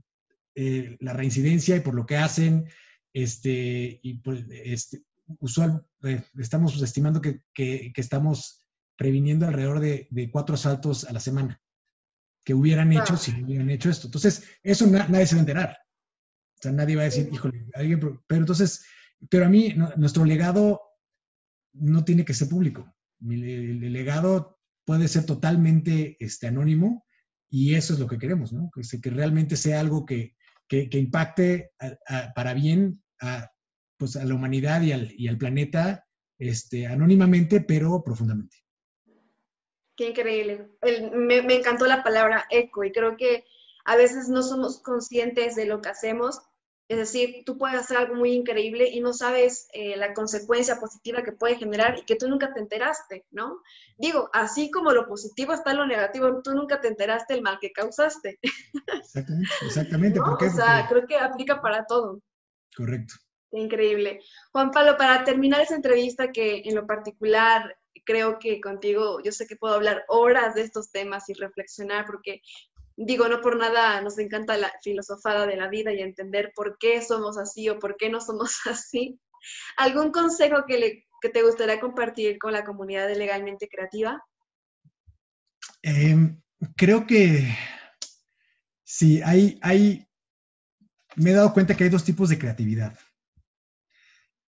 eh, 0.55 0.95
la 0.99 1.13
reincidencia 1.13 1.75
y 1.75 1.79
por 1.79 1.95
lo 1.95 2.05
que 2.05 2.17
hacen, 2.17 2.67
este, 3.13 3.99
y 4.03 4.19
pues, 4.19 4.45
este, 4.49 5.01
usual, 5.39 5.85
eh, 6.03 6.23
estamos 6.37 6.81
estimando 6.81 7.21
que, 7.21 7.41
estamos 7.95 8.63
previniendo 8.95 9.47
alrededor 9.47 9.79
de, 9.79 10.07
de, 10.09 10.31
cuatro 10.31 10.55
asaltos 10.55 11.03
a 11.03 11.13
la 11.13 11.19
semana 11.19 11.61
que 12.43 12.53
hubieran 12.53 12.91
hecho 12.93 13.13
ah. 13.13 13.17
si 13.17 13.43
hubieran 13.43 13.69
hecho 13.69 13.89
esto. 13.89 14.07
Entonces, 14.07 14.43
eso 14.63 14.87
na, 14.87 15.07
nadie 15.09 15.27
se 15.27 15.35
va 15.35 15.39
a 15.39 15.41
enterar. 15.41 15.77
O 16.57 16.61
sea, 16.61 16.71
nadie 16.71 16.95
va 16.95 17.01
a 17.01 17.05
decir, 17.05 17.29
híjole, 17.31 17.67
alguien, 17.73 17.99
pero 17.99 18.41
entonces, 18.41 18.85
pero 19.29 19.45
a 19.45 19.49
mí, 19.49 19.73
no, 19.75 19.91
nuestro 19.97 20.23
legado 20.23 20.81
no 21.73 22.05
tiene 22.05 22.23
que 22.23 22.33
ser 22.33 22.47
público. 22.47 22.95
El, 23.19 23.43
el, 23.43 23.93
legado 23.93 24.61
puede 24.85 25.09
ser 25.09 25.25
totalmente 25.25 26.15
este, 26.19 26.47
anónimo 26.47 27.05
y 27.49 27.75
eso 27.75 27.93
es 27.93 27.99
lo 27.99 28.07
que 28.07 28.17
queremos, 28.17 28.53
¿no? 28.53 28.71
Que, 28.73 28.81
que 29.01 29.09
realmente 29.09 29.57
sea 29.57 29.81
algo 29.81 30.05
que, 30.05 30.35
que, 30.69 30.89
que 30.89 30.99
impacte 30.99 31.71
a, 31.79 31.97
a, 32.07 32.33
para 32.33 32.53
bien 32.53 33.03
a, 33.19 33.51
pues, 33.97 34.15
a 34.15 34.25
la 34.25 34.35
humanidad 34.35 34.81
y 34.81 34.91
al, 34.91 35.11
y 35.17 35.27
al 35.27 35.37
planeta 35.37 36.05
este, 36.37 36.87
anónimamente, 36.87 37.61
pero 37.61 38.03
profundamente. 38.03 38.57
Qué 39.95 40.09
increíble. 40.09 40.69
El, 40.81 41.11
me, 41.11 41.41
me 41.41 41.55
encantó 41.55 41.87
la 41.87 42.03
palabra 42.03 42.45
eco 42.51 42.83
y 42.83 42.91
creo 42.91 43.17
que 43.17 43.43
a 43.85 43.95
veces 43.95 44.29
no 44.29 44.43
somos 44.43 44.81
conscientes 44.81 45.55
de 45.55 45.65
lo 45.65 45.81
que 45.81 45.89
hacemos. 45.89 46.39
Es 46.89 46.97
decir, 46.97 47.43
tú 47.45 47.57
puedes 47.57 47.77
hacer 47.77 47.97
algo 47.97 48.15
muy 48.15 48.31
increíble 48.31 48.89
y 48.89 49.01
no 49.01 49.11
sabes 49.11 49.67
eh, 49.73 49.97
la 49.97 50.13
consecuencia 50.13 50.79
positiva 50.79 51.23
que 51.23 51.33
puede 51.33 51.57
generar 51.57 51.97
y 51.97 52.05
que 52.05 52.15
tú 52.15 52.29
nunca 52.29 52.53
te 52.53 52.61
enteraste, 52.61 53.25
¿no? 53.31 53.61
Digo, 53.97 54.29
así 54.31 54.71
como 54.71 54.93
lo 54.93 55.05
positivo 55.07 55.51
está 55.53 55.73
lo 55.73 55.85
negativo, 55.85 56.41
tú 56.41 56.51
nunca 56.53 56.79
te 56.79 56.87
enteraste 56.87 57.33
el 57.33 57.41
mal 57.41 57.57
que 57.59 57.73
causaste. 57.73 58.39
Exactamente, 58.99 59.49
exactamente. 59.65 60.19
¿No? 60.19 60.25
¿Por 60.25 60.37
qué? 60.37 60.45
O 60.45 60.51
sea, 60.51 60.85
Porque... 60.87 61.07
creo 61.07 61.07
que 61.07 61.25
aplica 61.25 61.61
para 61.61 61.85
todo. 61.85 62.21
Correcto. 62.75 63.15
Increíble. 63.57 64.21
Juan 64.51 64.71
Pablo, 64.71 64.97
para 64.97 65.23
terminar 65.23 65.61
esa 65.61 65.75
entrevista 65.75 66.31
que 66.31 66.61
en 66.65 66.75
lo 66.75 66.85
particular 66.85 67.75
creo 68.05 68.39
que 68.39 68.61
contigo, 68.61 69.21
yo 69.21 69.31
sé 69.31 69.45
que 69.47 69.57
puedo 69.57 69.73
hablar 69.73 70.05
horas 70.07 70.55
de 70.55 70.61
estos 70.61 70.91
temas 70.91 71.27
y 71.29 71.33
reflexionar 71.33 72.05
porque 72.05 72.41
digo, 72.95 73.27
no 73.27 73.41
por 73.41 73.57
nada 73.57 74.01
nos 74.01 74.17
encanta 74.17 74.57
la 74.57 74.71
filosofada 74.81 75.45
de 75.45 75.57
la 75.57 75.67
vida 75.67 75.93
y 75.93 76.01
entender 76.01 76.51
por 76.55 76.77
qué 76.77 77.01
somos 77.01 77.37
así 77.37 77.67
o 77.69 77.79
por 77.79 77.97
qué 77.97 78.09
no 78.09 78.21
somos 78.21 78.55
así. 78.65 79.19
¿Algún 79.77 80.11
consejo 80.11 80.65
que, 80.67 80.77
le, 80.79 81.07
que 81.21 81.29
te 81.29 81.43
gustaría 81.43 81.79
compartir 81.79 82.39
con 82.39 82.53
la 82.53 82.63
comunidad 82.63 83.07
de 83.07 83.15
Legalmente 83.15 83.67
Creativa? 83.67 84.23
Eh, 85.83 86.15
creo 86.75 87.05
que 87.05 87.55
sí, 88.83 89.21
hay, 89.23 89.59
hay, 89.61 90.07
me 91.15 91.31
he 91.31 91.33
dado 91.33 91.53
cuenta 91.53 91.75
que 91.75 91.83
hay 91.83 91.89
dos 91.89 92.03
tipos 92.03 92.29
de 92.29 92.39
creatividad. 92.39 92.97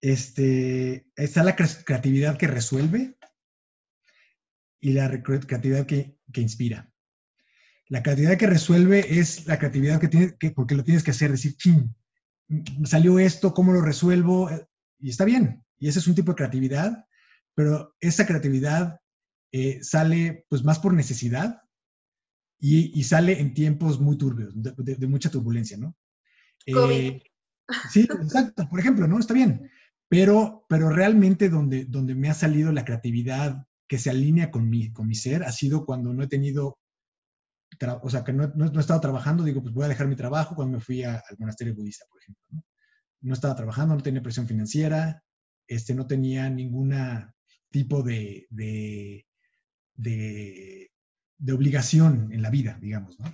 Este, 0.02 1.08
está 1.16 1.44
la 1.44 1.56
creatividad 1.56 2.38
que 2.38 2.48
resuelve 2.48 3.18
y 4.80 4.94
la 4.94 5.10
creatividad 5.22 5.86
que, 5.86 6.18
que 6.32 6.42
inspira. 6.42 6.92
La 7.90 8.04
creatividad 8.04 8.38
que 8.38 8.48
resuelve 8.48 9.20
es 9.20 9.48
la 9.48 9.58
creatividad 9.58 10.00
que 10.00 10.08
tiene, 10.08 10.38
que, 10.38 10.52
porque 10.52 10.76
lo 10.76 10.84
tienes 10.84 11.04
que 11.04 11.12
hacer, 11.12 11.32
decir, 11.32 11.56
ching, 11.56 11.96
salió 12.84 13.18
esto, 13.20 13.54
¿cómo 13.54 13.74
lo 13.74 13.82
resuelvo? 13.82 14.50
Y 15.00 15.10
está 15.10 15.26
bien. 15.26 15.64
Y 15.80 15.88
ese 15.88 16.00
es 16.00 16.08
un 16.08 16.16
tipo 16.16 16.32
de 16.32 16.38
creatividad, 16.38 17.06
pero 17.56 17.96
esa 18.00 18.26
creatividad 18.26 19.00
eh, 19.52 19.80
sale 19.82 20.46
pues 20.50 20.64
más 20.64 20.80
por 20.80 20.94
necesidad 20.94 21.62
y, 22.60 23.00
y, 23.00 23.04
sale 23.04 23.40
en 23.40 23.54
tiempos 23.54 24.00
muy 24.00 24.18
turbios, 24.18 24.52
de, 24.56 24.74
de, 24.78 24.96
de 24.96 25.08
mucha 25.08 25.30
turbulencia, 25.30 25.78
¿no? 25.78 25.96
Eh, 26.66 27.22
sí, 27.92 28.02
exacto, 28.02 28.68
por 28.68 28.80
ejemplo, 28.80 29.08
¿no? 29.08 29.20
Está 29.20 29.34
bien. 29.34 29.70
Pero, 30.10 30.66
pero 30.70 30.90
realmente 30.90 31.50
donde, 31.50 31.86
donde 31.86 32.16
me 32.16 32.30
ha 32.30 32.34
salido 32.34 32.72
la 32.72 32.86
creatividad 32.86 33.66
que 33.88 33.98
se 33.98 34.10
alinea 34.10 34.52
con 34.52 34.70
mi, 34.70 34.92
con 34.92 35.08
mi 35.08 35.16
ser 35.16 35.44
ha 35.44 35.52
sido 35.52 35.86
cuando 35.86 36.14
no 36.14 36.24
he 36.24 36.28
tenido 36.28 36.78
o 38.02 38.10
sea, 38.10 38.24
que 38.24 38.34
no, 38.34 38.48
no, 38.56 38.66
no, 38.72 38.80
he 38.80 38.82
estado 38.82 39.02
trabajando, 39.02 39.44
digo, 39.44 39.62
pues 39.62 39.74
voy 39.74 39.86
a 39.86 39.90
dejar 39.90 40.08
mi 40.08 40.16
trabajo 40.16 40.56
cuando 40.56 40.78
me 40.78 40.84
fui 40.84 41.04
al 41.04 41.22
monasterio 41.38 41.76
budista, 41.76 42.06
por 42.10 42.22
ejemplo. 42.22 42.44
¿no? 42.50 42.64
no 43.22 43.34
estaba 43.34 43.56
trabajando, 43.56 43.96
no 43.96 44.02
tenía 44.02 44.22
presión 44.22 44.48
financiera, 44.48 45.24
este, 45.68 45.94
no 45.94 46.08
tenía 46.08 46.50
ningún 46.50 46.94
tipo 47.70 48.04
de, 48.04 48.48
de, 48.50 49.26
de, 49.96 50.92
de, 51.38 51.54
obligación 51.54 52.32
en 52.32 52.42
la 52.42 52.50
vida, 52.50 52.78
digamos, 52.82 53.20
¿no? 53.20 53.26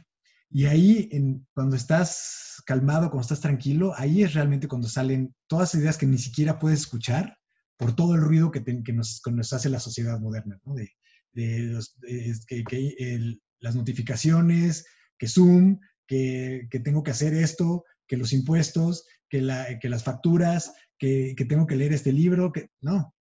Y 0.55 0.67
ahí, 0.67 1.09
en, 1.11 1.47
cuando 1.55 1.75
estás 1.75 2.61
calmado, 2.67 3.09
cuando 3.09 3.23
estás 3.23 3.41
tranquilo, 3.41 3.91
ahí 3.97 4.21
es 4.21 4.35
realmente 4.35 4.67
cuando 4.67 4.87
salen 4.87 5.33
todas 5.47 5.73
las 5.73 5.81
ideas 5.81 5.97
que 5.97 6.05
ni 6.05 6.19
siquiera 6.19 6.59
puedes 6.59 6.81
escuchar 6.81 7.35
por 7.75 7.95
todo 7.95 8.13
el 8.13 8.21
ruido 8.21 8.51
que, 8.51 8.61
te, 8.61 8.83
que, 8.83 8.93
nos, 8.93 9.19
que 9.25 9.31
nos, 9.31 9.51
hace 9.51 9.67
la 9.69 9.79
sociedad 9.79 10.19
moderna, 10.19 10.59
¿no? 10.63 10.75
De, 10.75 10.91
de 11.31 11.57
los, 11.61 11.99
de, 12.01 12.35
que, 12.47 12.63
que 12.63 12.95
el, 12.99 13.41
las 13.61 13.75
notificaciones, 13.75 14.85
que 15.17 15.27
Zoom, 15.27 15.79
que, 16.05 16.67
tengo 16.83 17.01
que 17.01 17.11
hacer 17.11 17.33
esto, 17.33 17.83
que 18.07 18.17
los 18.17 18.31
impuestos, 18.31 19.07
que, 19.27 19.41
las 19.41 20.03
facturas, 20.03 20.71
que, 20.99 21.33
que, 21.35 21.45
tengo 21.45 21.65
que 21.65 21.77
leer 21.77 21.93
este 21.93 22.13
libro, 22.13 22.51
que 22.51 22.69
no. 22.79 23.15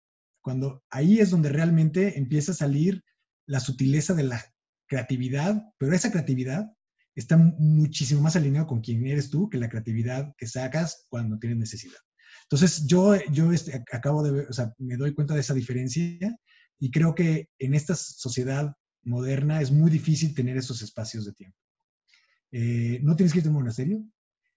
Cuando 0.41 0.83
ahí 0.89 1.21
es 1.21 1.29
donde 1.29 1.51
realmente 1.51 2.17
empieza 2.19 2.53
a 2.53 2.55
salir 2.55 3.05
la 3.45 3.61
sutileza 3.61 4.15
de 4.15 4.23
la 4.23 4.43
creatividad, 4.87 5.63
pero 5.77 5.93
esa 5.93 6.11
creatividad 6.11 6.73
está 7.21 7.37
muchísimo 7.37 8.21
más 8.21 8.37
alineado 8.37 8.67
con 8.67 8.81
quién 8.81 9.07
eres 9.07 9.31
tú 9.31 9.49
que 9.49 9.59
la 9.59 9.69
creatividad 9.69 10.35
que 10.37 10.47
sacas 10.47 11.07
cuando 11.09 11.39
tienes 11.39 11.59
necesidad. 11.59 11.99
Entonces, 12.45 12.87
yo, 12.87 13.15
yo 13.31 13.53
este, 13.53 13.83
acabo 13.93 14.23
de 14.23 14.31
ver, 14.31 14.47
o 14.49 14.53
sea, 14.53 14.73
me 14.79 14.97
doy 14.97 15.15
cuenta 15.15 15.35
de 15.35 15.41
esa 15.41 15.55
diferencia 15.55 16.37
y 16.79 16.91
creo 16.91 17.15
que 17.15 17.49
en 17.59 17.75
esta 17.75 17.95
sociedad 17.95 18.73
moderna 19.03 19.61
es 19.61 19.71
muy 19.71 19.91
difícil 19.91 20.35
tener 20.35 20.57
esos 20.57 20.81
espacios 20.83 21.25
de 21.25 21.33
tiempo. 21.33 21.59
Eh, 22.53 23.01
no 23.03 23.17
tienes 23.17 23.33
que 23.33 23.41
irte 23.41 23.49
a 23.49 23.53
un 23.53 23.59
monasterio, 23.59 24.03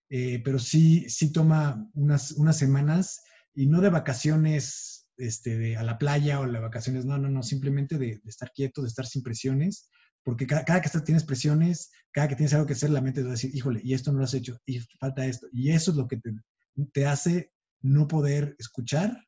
eh, 0.09 0.41
pero 0.43 0.59
sí, 0.59 1.09
sí 1.09 1.31
toma 1.31 1.89
unas, 1.93 2.31
unas 2.33 2.57
semanas 2.57 3.21
y 3.53 3.67
no 3.67 3.81
de 3.81 3.89
vacaciones 3.89 5.07
este, 5.17 5.57
de, 5.57 5.77
a 5.77 5.83
la 5.83 5.97
playa 5.97 6.39
o 6.39 6.47
de 6.47 6.59
vacaciones, 6.59 7.05
no, 7.05 7.17
no, 7.17 7.29
no, 7.29 7.43
simplemente 7.43 7.97
de, 7.97 8.21
estar 8.25 8.51
quieto, 8.51 8.81
de 8.81 8.87
estar 8.87 9.05
sin 9.05 9.23
presiones, 9.23 9.89
porque 10.23 10.47
cada, 10.47 10.63
cada 10.65 10.81
que 10.81 10.87
estás, 10.87 11.03
tienes 11.03 11.23
presiones, 11.23 11.91
cada 12.11 12.27
que 12.27 12.35
tienes 12.35 12.53
algo 12.53 12.67
que 12.67 12.73
hacer, 12.73 12.89
la 12.89 13.01
mente 13.01 13.21
te 13.21 13.25
va 13.25 13.31
a 13.31 13.35
decir, 13.35 13.55
híjole, 13.55 13.81
y 13.83 13.93
esto 13.93 14.11
no 14.11 14.19
lo 14.19 14.25
has 14.25 14.33
hecho, 14.33 14.59
y 14.65 14.79
falta 14.99 15.25
esto, 15.25 15.47
y 15.51 15.71
eso 15.71 15.91
es 15.91 15.97
lo 15.97 16.07
que 16.07 16.17
te, 16.17 16.33
te 16.93 17.05
hace 17.05 17.51
no 17.81 18.07
poder 18.07 18.55
escuchar 18.59 19.27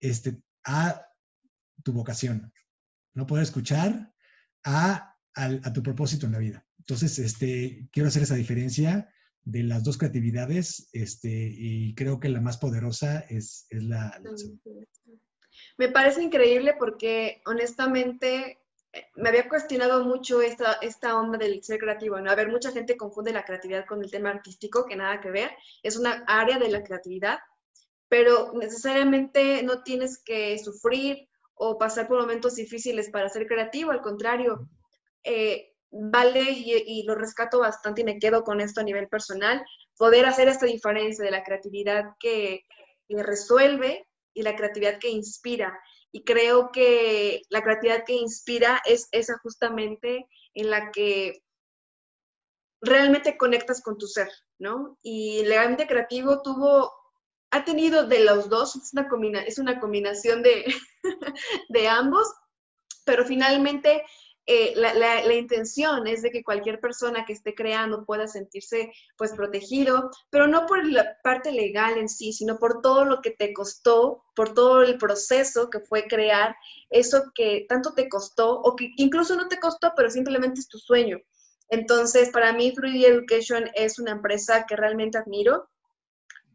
este, 0.00 0.40
a 0.64 1.06
tu 1.82 1.92
vocación, 1.92 2.52
no 3.14 3.26
poder 3.26 3.44
escuchar 3.44 4.12
a, 4.64 5.16
a, 5.34 5.72
tu 5.72 5.82
propósito 5.82 6.26
en 6.26 6.32
la 6.32 6.38
vida. 6.38 6.66
Entonces, 6.78 7.18
este, 7.18 7.88
quiero 7.90 8.08
hacer 8.08 8.22
esa 8.22 8.34
diferencia 8.34 9.10
de 9.42 9.62
las 9.62 9.84
dos 9.84 9.98
creatividades 9.98 10.88
este, 10.92 11.30
y 11.30 11.94
creo 11.94 12.18
que 12.18 12.28
la 12.28 12.40
más 12.40 12.56
poderosa 12.56 13.20
es, 13.20 13.66
es 13.70 13.82
la, 13.84 14.20
Me 15.78 15.88
parece 15.88 16.22
increíble 16.22 16.74
porque 16.78 17.42
honestamente 17.46 18.63
me 19.16 19.28
había 19.28 19.48
cuestionado 19.48 20.04
mucho 20.04 20.40
esta, 20.42 20.74
esta 20.74 21.18
onda 21.18 21.38
del 21.38 21.62
ser 21.62 21.78
creativo, 21.78 22.20
¿no? 22.20 22.30
A 22.30 22.34
ver, 22.34 22.48
mucha 22.48 22.72
gente 22.72 22.96
confunde 22.96 23.32
la 23.32 23.44
creatividad 23.44 23.86
con 23.86 24.02
el 24.02 24.10
tema 24.10 24.30
artístico, 24.30 24.86
que 24.86 24.96
nada 24.96 25.20
que 25.20 25.30
ver, 25.30 25.50
es 25.82 25.96
una 25.96 26.24
área 26.26 26.58
de 26.58 26.68
la 26.68 26.82
creatividad, 26.82 27.38
pero 28.08 28.52
necesariamente 28.54 29.62
no 29.62 29.82
tienes 29.82 30.22
que 30.22 30.58
sufrir 30.58 31.28
o 31.54 31.78
pasar 31.78 32.08
por 32.08 32.20
momentos 32.20 32.56
difíciles 32.56 33.10
para 33.10 33.28
ser 33.28 33.46
creativo, 33.46 33.90
al 33.90 34.02
contrario, 34.02 34.68
eh, 35.22 35.74
vale 35.90 36.42
y, 36.50 37.04
lo 37.04 37.14
rescato 37.14 37.60
bastante 37.60 38.00
y 38.00 38.04
me 38.04 38.18
quedo 38.18 38.42
con 38.42 38.60
esto 38.60 38.80
a 38.80 38.84
nivel 38.84 39.08
personal, 39.08 39.64
poder 39.96 40.26
hacer 40.26 40.48
esta 40.48 40.66
diferencia 40.66 41.24
de 41.24 41.30
la 41.30 41.44
creatividad 41.44 42.14
que, 42.18 42.64
resuelve 43.08 44.08
y 44.32 44.42
la 44.42 44.56
creatividad 44.56 44.98
que 44.98 45.10
inspira. 45.10 45.78
Y 46.14 46.22
creo 46.22 46.70
que 46.70 47.42
la 47.50 47.60
creatividad 47.64 48.04
que 48.06 48.12
inspira 48.12 48.80
es 48.84 49.08
esa 49.10 49.36
justamente 49.42 50.28
en 50.54 50.70
la 50.70 50.92
que 50.92 51.42
realmente 52.80 53.36
conectas 53.36 53.82
con 53.82 53.98
tu 53.98 54.06
ser, 54.06 54.28
¿no? 54.60 54.96
Y 55.02 55.42
Legalmente 55.42 55.88
Creativo 55.88 56.40
tuvo 56.40 56.92
ha 57.50 57.64
tenido 57.64 58.06
de 58.06 58.22
los 58.22 58.48
dos, 58.48 58.76
es 58.76 58.92
una, 58.92 59.08
combinación 59.80 60.44
de 61.68 61.88
ambos, 61.88 62.32
pero 63.04 63.24
finalmente 63.24 64.04
eh, 64.46 64.74
la, 64.76 65.32
intención 65.32 66.06
es 66.06 66.20
de 66.20 66.30
que 66.30 66.44
cualquier 66.44 66.78
persona 66.78 67.24
que 67.24 67.32
esté 67.32 67.54
creando 67.54 68.04
pueda 68.04 68.28
sentirse 68.28 68.92
pues 69.16 69.32
protegido, 69.32 70.10
pero 70.28 70.46
no 70.46 70.66
por 70.66 70.86
la 70.86 71.16
parte 71.22 71.50
legal 71.50 71.96
en 71.96 72.10
sí, 72.10 72.32
sino 72.32 72.58
por 72.58 72.82
todo 72.82 73.06
lo 73.06 73.22
que 73.22 73.30
te 73.30 73.54
costó, 73.54 74.24
por 74.36 74.52
todo 74.52 74.82
el 74.82 74.98
proceso 74.98 75.70
que 75.70 75.80
fue 75.80 76.06
crear 76.06 76.54
eso 76.90 77.32
que 77.34 77.64
tanto 77.68 77.94
te 77.94 78.08
costó 78.08 78.60
o 78.60 78.76
que 78.76 78.90
incluso 78.96 79.34
no 79.34 79.48
te 79.48 79.58
costó, 79.58 79.92
pero 79.96 80.10
simplemente 80.10 80.60
es 80.60 80.68
tu 80.68 80.78
sueño. 80.78 81.18
Entonces, 81.70 82.28
para 82.28 82.52
mí, 82.52 82.74
3D 82.74 83.06
Education 83.06 83.70
es 83.74 83.98
una 83.98 84.12
empresa 84.12 84.66
que 84.66 84.76
realmente 84.76 85.16
admiro 85.16 85.68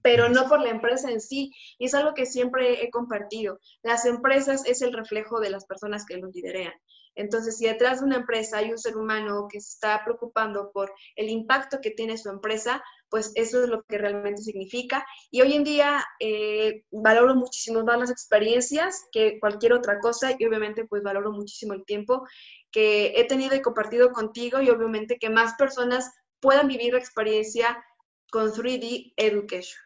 pero 0.01 0.29
no 0.29 0.47
por 0.47 0.61
la 0.61 0.69
empresa 0.69 1.11
en 1.11 1.21
sí. 1.21 1.51
Y 1.77 1.85
es 1.85 1.93
algo 1.93 2.13
que 2.13 2.25
siempre 2.25 2.83
he 2.83 2.89
compartido. 2.89 3.59
Las 3.83 4.05
empresas 4.05 4.65
es 4.65 4.81
el 4.81 4.93
reflejo 4.93 5.39
de 5.39 5.49
las 5.49 5.65
personas 5.65 6.05
que 6.05 6.17
los 6.17 6.33
liderean. 6.33 6.73
Entonces, 7.19 7.57
si 7.57 7.65
detrás 7.65 7.99
de 7.99 8.05
una 8.05 8.15
empresa 8.15 8.59
hay 8.59 8.71
un 8.71 8.77
ser 8.77 8.95
humano 8.95 9.47
que 9.51 9.59
se 9.59 9.73
está 9.73 10.01
preocupando 10.05 10.71
por 10.71 10.93
el 11.17 11.29
impacto 11.29 11.79
que 11.81 11.91
tiene 11.91 12.17
su 12.17 12.29
empresa, 12.29 12.81
pues 13.09 13.33
eso 13.35 13.61
es 13.61 13.69
lo 13.69 13.83
que 13.83 13.97
realmente 13.97 14.41
significa. 14.41 15.05
Y 15.29 15.41
hoy 15.41 15.53
en 15.53 15.65
día 15.65 16.01
eh, 16.21 16.85
valoro 16.91 17.35
muchísimo 17.35 17.83
más 17.83 17.99
las 17.99 18.09
experiencias 18.09 19.03
que 19.11 19.37
cualquier 19.41 19.73
otra 19.73 19.99
cosa 19.99 20.33
y 20.39 20.45
obviamente 20.45 20.85
pues 20.85 21.03
valoro 21.03 21.33
muchísimo 21.33 21.73
el 21.73 21.83
tiempo 21.83 22.25
que 22.71 23.13
he 23.19 23.27
tenido 23.27 23.53
y 23.53 23.61
compartido 23.61 24.13
contigo 24.13 24.61
y 24.61 24.69
obviamente 24.69 25.17
que 25.19 25.29
más 25.29 25.55
personas 25.55 26.09
puedan 26.39 26.69
vivir 26.69 26.93
la 26.93 26.99
experiencia 26.99 27.83
con 28.31 28.49
3D 28.53 29.11
Education. 29.17 29.77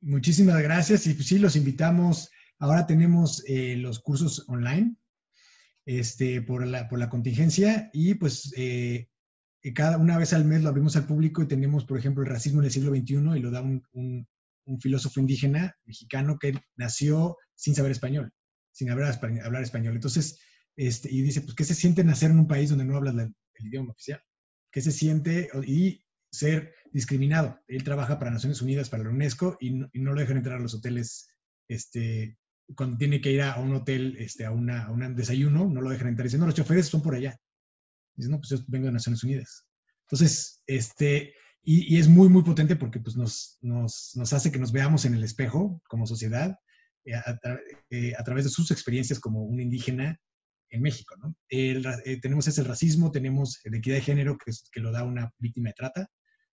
Muchísimas 0.00 0.62
gracias 0.62 1.06
y 1.06 1.12
pues, 1.12 1.28
sí, 1.28 1.38
los 1.38 1.56
invitamos. 1.56 2.30
Ahora 2.58 2.86
tenemos 2.86 3.44
eh, 3.46 3.76
los 3.76 4.00
cursos 4.00 4.48
online 4.48 4.96
este, 5.86 6.42
por, 6.42 6.66
la, 6.66 6.88
por 6.88 6.98
la 6.98 7.08
contingencia 7.08 7.90
y 7.92 8.14
pues 8.14 8.52
eh, 8.56 9.08
cada 9.74 9.98
una 9.98 10.18
vez 10.18 10.32
al 10.32 10.44
mes 10.44 10.62
lo 10.62 10.68
abrimos 10.68 10.96
al 10.96 11.06
público 11.06 11.42
y 11.42 11.48
tenemos, 11.48 11.84
por 11.84 11.98
ejemplo, 11.98 12.22
el 12.22 12.30
racismo 12.30 12.60
en 12.60 12.66
el 12.66 12.70
siglo 12.70 12.94
XXI 12.94 13.36
y 13.36 13.40
lo 13.40 13.50
da 13.50 13.62
un, 13.62 13.82
un, 13.92 14.26
filósofo 14.80 15.20
indígena 15.20 15.76
mexicano 15.84 16.38
que 16.38 16.54
nació 16.76 17.36
sin 17.54 17.74
saber 17.74 17.92
español, 17.92 18.32
sin 18.72 18.90
hablar, 18.90 19.18
hablar 19.44 19.62
español. 19.62 19.94
Entonces, 19.94 20.38
este, 20.76 21.10
y 21.12 21.22
dice, 21.22 21.42
pues, 21.42 21.54
¿qué 21.54 21.64
se 21.64 21.74
siente 21.74 22.02
nacer 22.02 22.30
en 22.30 22.38
un 22.38 22.48
país 22.48 22.70
donde 22.70 22.84
no 22.84 22.96
hablas 22.96 23.14
el 23.14 23.66
idioma 23.66 23.92
oficial? 23.92 24.20
¿Qué 24.70 24.80
se 24.80 24.90
siente? 24.90 25.48
Y 25.66 26.04
ser 26.30 26.74
discriminado. 26.92 27.60
Él 27.68 27.84
trabaja 27.84 28.18
para 28.18 28.30
Naciones 28.30 28.60
Unidas, 28.60 28.90
para 28.90 29.04
la 29.04 29.10
UNESCO, 29.10 29.56
y 29.60 29.70
no, 29.70 29.88
lo 29.92 30.20
dejan 30.20 30.38
entrar 30.38 30.58
a 30.58 30.62
los 30.62 30.74
hoteles 30.74 31.28
este, 31.68 32.38
cuando 32.76 32.96
tiene 32.96 33.20
que 33.20 33.32
ir 33.32 33.42
a 33.42 33.58
un 33.60 33.74
hotel 33.74 34.16
este, 34.18 34.44
a, 34.44 34.50
una, 34.50 34.90
un 34.90 35.14
desayuno, 35.14 35.68
no 35.68 35.80
lo 35.80 35.90
dejan 35.90 36.08
entrar. 36.08 36.24
Dicen, 36.24 36.40
no, 36.40 36.46
los 36.46 36.54
choferes 36.54 36.86
son 36.86 37.02
por 37.02 37.14
allá. 37.14 37.38
Dicen, 38.14 38.32
no, 38.32 38.38
pues 38.38 38.50
yo 38.50 38.58
vengo 38.68 38.86
de 38.86 38.92
Naciones 38.92 39.22
Unidas. 39.22 39.66
Entonces, 40.06 40.62
este, 40.66 41.34
y, 41.62 41.98
es 41.98 42.08
muy, 42.08 42.28
muy 42.28 42.42
potente 42.42 42.76
porque 42.76 43.00
pues, 43.00 43.16
nos, 43.16 43.58
nos, 43.62 44.12
nos, 44.14 44.32
hace 44.32 44.52
que 44.52 44.58
nos 44.58 44.72
veamos 44.72 45.04
en 45.04 45.14
el 45.14 45.24
espejo 45.24 45.82
como 45.88 46.06
sociedad 46.06 46.58
eh, 47.04 47.14
eh, 47.90 48.12
a, 48.16 48.24
través 48.24 48.44
de 48.44 48.50
sus 48.50 48.70
experiencias 48.70 49.18
como 49.18 49.42
un 49.42 49.60
indígena 49.60 50.20
en 50.70 50.82
México. 50.82 51.14
¿no? 51.16 51.34
Eh, 51.50 52.20
tenemos 52.20 52.46
ese 52.48 52.62
racismo, 52.64 53.10
tenemos 53.10 53.60
la 53.64 53.78
equidad 53.78 53.96
de 53.96 54.02
género 54.02 54.36
que, 54.36 54.52
que 54.72 54.80
lo 54.80 54.92
da 54.92 55.04
una 55.04 55.32
víctima 55.38 55.70
de 55.70 55.74
trata, 55.74 56.10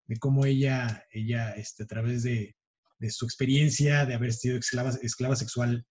de 0.06 0.16
cómo 0.18 0.44
ella, 0.44 1.04
ella 1.10 1.52
este, 1.52 1.84
a 1.84 1.86
través 1.86 2.22
de, 2.22 2.56
de, 2.98 3.10
su 3.10 3.24
experiencia 3.24 4.06
de 4.06 4.14
haber 4.14 4.32
sido 4.32 4.58
esclava, 4.58 4.90
esclava 5.02 5.36
sexual 5.36 5.86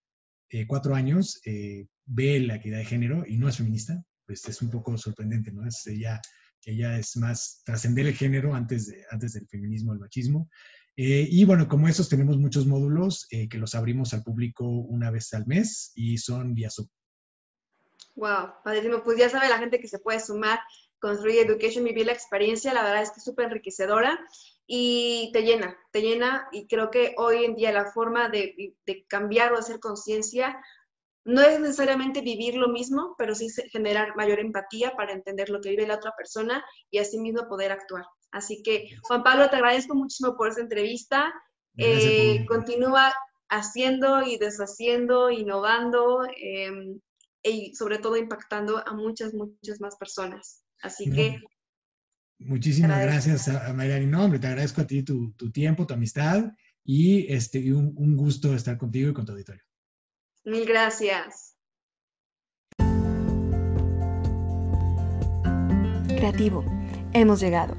eh, 0.50 0.66
cuatro 0.66 0.94
años, 0.94 1.40
eh, 1.44 1.86
ve 2.04 2.40
la 2.40 2.56
equidad 2.56 2.78
de 2.78 2.84
género 2.84 3.24
y 3.26 3.36
no 3.36 3.48
es 3.48 3.56
feminista, 3.56 4.02
pues 4.26 4.46
es 4.48 4.62
un 4.62 4.70
poco 4.70 4.96
sorprendente, 4.96 5.52
¿no? 5.52 5.66
Es, 5.66 5.86
ella, 5.86 6.20
ella 6.64 6.98
es 6.98 7.16
más 7.16 7.62
trascender 7.64 8.06
el 8.06 8.14
género 8.14 8.54
antes, 8.54 8.86
de, 8.86 9.04
antes 9.10 9.32
del 9.32 9.46
feminismo, 9.48 9.92
el 9.92 9.98
machismo. 9.98 10.48
Eh, 10.96 11.26
y 11.30 11.44
bueno, 11.44 11.68
como 11.68 11.88
esos 11.88 12.08
tenemos 12.08 12.38
muchos 12.38 12.66
módulos 12.66 13.26
que 13.28 13.58
los 13.58 13.74
abrimos 13.74 14.14
al 14.14 14.22
público 14.22 14.66
una 14.66 15.10
vez 15.10 15.34
al 15.34 15.46
mes 15.46 15.92
y 15.94 16.16
son 16.16 16.54
vía 16.54 16.70
Zoom. 16.70 16.88
Wow, 18.14 18.54
padrísimo. 18.64 19.02
Pues 19.04 19.18
ya 19.18 19.28
sabe 19.28 19.48
la 19.48 19.58
gente 19.58 19.78
que 19.78 19.88
se 19.88 19.98
puede 19.98 20.20
sumar 20.20 20.58
Construir 21.00 21.40
Education, 21.40 21.84
vivir 21.84 22.06
la 22.06 22.12
experiencia, 22.12 22.72
la 22.72 22.82
verdad 22.82 23.02
es 23.02 23.10
que 23.10 23.18
es 23.18 23.24
súper 23.24 23.46
enriquecedora 23.46 24.18
y 24.66 25.30
te 25.32 25.42
llena, 25.42 25.76
te 25.92 26.02
llena 26.02 26.48
y 26.50 26.66
creo 26.66 26.90
que 26.90 27.14
hoy 27.18 27.44
en 27.44 27.54
día 27.54 27.72
la 27.72 27.92
forma 27.92 28.28
de, 28.28 28.74
cambiar 29.08 29.52
o 29.52 29.58
hacer 29.58 29.78
conciencia 29.78 30.60
no 31.24 31.40
es 31.40 31.60
necesariamente 31.60 32.20
vivir 32.20 32.54
lo 32.54 32.68
mismo, 32.68 33.14
pero 33.18 33.34
sí 33.34 33.48
generar 33.70 34.16
mayor 34.16 34.38
empatía 34.38 34.94
para 34.96 35.12
entender 35.12 35.50
lo 35.50 35.60
que 35.60 35.70
vive 35.70 35.86
la 35.86 35.96
otra 35.96 36.12
persona 36.16 36.64
y 36.90 36.98
así 36.98 37.18
mismo 37.18 37.48
poder 37.48 37.72
actuar. 37.72 38.04
Así 38.30 38.62
que, 38.62 38.90
Juan 39.02 39.24
Pablo, 39.24 39.50
te 39.50 39.56
agradezco 39.56 39.94
muchísimo 39.94 40.36
por 40.36 40.48
esta 40.48 40.60
entrevista. 40.60 41.34
Eh, 41.78 42.46
continúa 42.46 43.12
haciendo 43.48 44.22
y 44.22 44.38
deshaciendo, 44.38 45.30
innovando 45.30 46.24
eh, 46.24 46.96
y 47.42 47.74
sobre 47.74 47.98
todo 47.98 48.16
impactando 48.16 48.82
a 48.86 48.92
muchas, 48.92 49.34
muchas 49.34 49.80
más 49.80 49.96
personas. 49.96 50.65
Así 50.82 51.10
que... 51.10 51.40
Muchísimas 52.38 53.00
gracias 53.00 53.48
a, 53.48 53.70
a 53.70 54.00
y 54.00 54.06
No, 54.06 54.24
hombre, 54.24 54.38
te 54.38 54.46
agradezco 54.46 54.82
a 54.82 54.86
ti 54.86 55.02
tu, 55.02 55.32
tiempo, 55.52 55.86
tu 55.86 55.94
amistad 55.94 56.52
y 56.84 57.32
este, 57.32 57.72
un, 57.72 57.94
un 57.96 58.14
gusto 58.14 58.54
estar 58.54 58.76
contigo 58.76 59.10
y 59.10 59.14
con 59.14 59.24
tu 59.24 59.32
auditorio. 59.32 59.62
Mil 60.44 60.66
gracias. 60.66 61.56
creativo. 66.16 66.64
Hemos 67.12 67.40
llegado. 67.40 67.76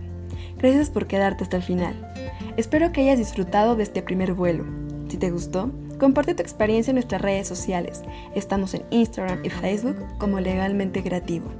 Gracias 0.57 0.89
por 0.89 1.07
quedarte 1.07 1.43
hasta 1.43 1.57
el 1.57 1.63
final. 1.63 2.13
Espero 2.55 2.91
que 2.91 3.01
hayas 3.01 3.17
disfrutado 3.17 3.75
de 3.75 3.83
este 3.83 4.01
primer 4.01 4.33
vuelo. 4.33 4.65
Si 5.09 5.17
te 5.17 5.29
gustó, 5.29 5.71
comparte 5.99 6.33
tu 6.33 6.41
experiencia 6.41 6.91
en 6.91 6.95
nuestras 6.95 7.21
redes 7.21 7.47
sociales. 7.47 8.03
Estamos 8.35 8.73
en 8.73 8.85
Instagram 8.89 9.43
y 9.43 9.49
Facebook 9.49 9.97
como 10.17 10.39
Legalmente 10.39 11.03
Creativo. 11.03 11.51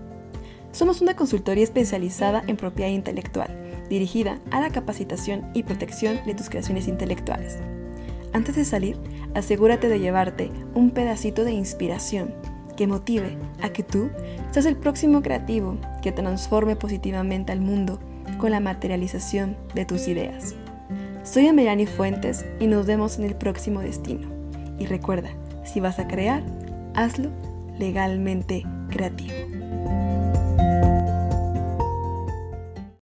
Somos 0.78 1.02
una 1.02 1.16
consultoría 1.16 1.64
especializada 1.64 2.44
en 2.46 2.56
propiedad 2.56 2.92
intelectual, 2.92 3.50
dirigida 3.90 4.38
a 4.52 4.62
la 4.62 4.70
capacitación 4.70 5.50
y 5.56 5.64
protección 5.64 6.20
de 6.28 6.36
tus 6.36 6.52
creaciones 6.52 6.88
intelectuales. 6.88 7.58
Antes 8.32 8.56
de 8.56 8.64
salir, 8.64 8.96
asegúrate 9.34 9.90
de 9.90 10.00
llevarte 10.00 10.52
un 10.76 10.92
pedacito 10.92 11.46
de 11.46 11.52
inspiración 11.52 12.36
que 12.76 12.86
motive 12.86 13.40
a 13.60 13.70
que 13.70 13.82
tú 13.82 14.12
seas 14.52 14.68
el 14.68 14.78
próximo 14.78 15.24
creativo 15.24 15.80
que 16.04 16.12
transforme 16.12 16.76
positivamente 16.76 17.52
al 17.52 17.60
mundo 17.60 18.00
con 18.38 18.52
la 18.52 18.60
materialización 18.60 19.58
de 19.74 19.86
tus 19.86 20.08
ideas. 20.08 20.54
Soy 21.24 21.48
Amelani 21.48 21.88
Fuentes 21.88 22.46
y 22.60 22.68
nos 22.68 22.86
vemos 22.86 23.18
en 23.18 23.26
el 23.26 23.34
próximo 23.34 23.80
destino. 23.80 24.30
Y 24.78 24.86
recuerda, 24.86 25.32
si 25.66 25.80
vas 25.80 25.98
a 25.98 26.08
crear, 26.08 26.44
hazlo 26.94 27.32
legalmente 27.80 28.64
creativo. 28.92 29.34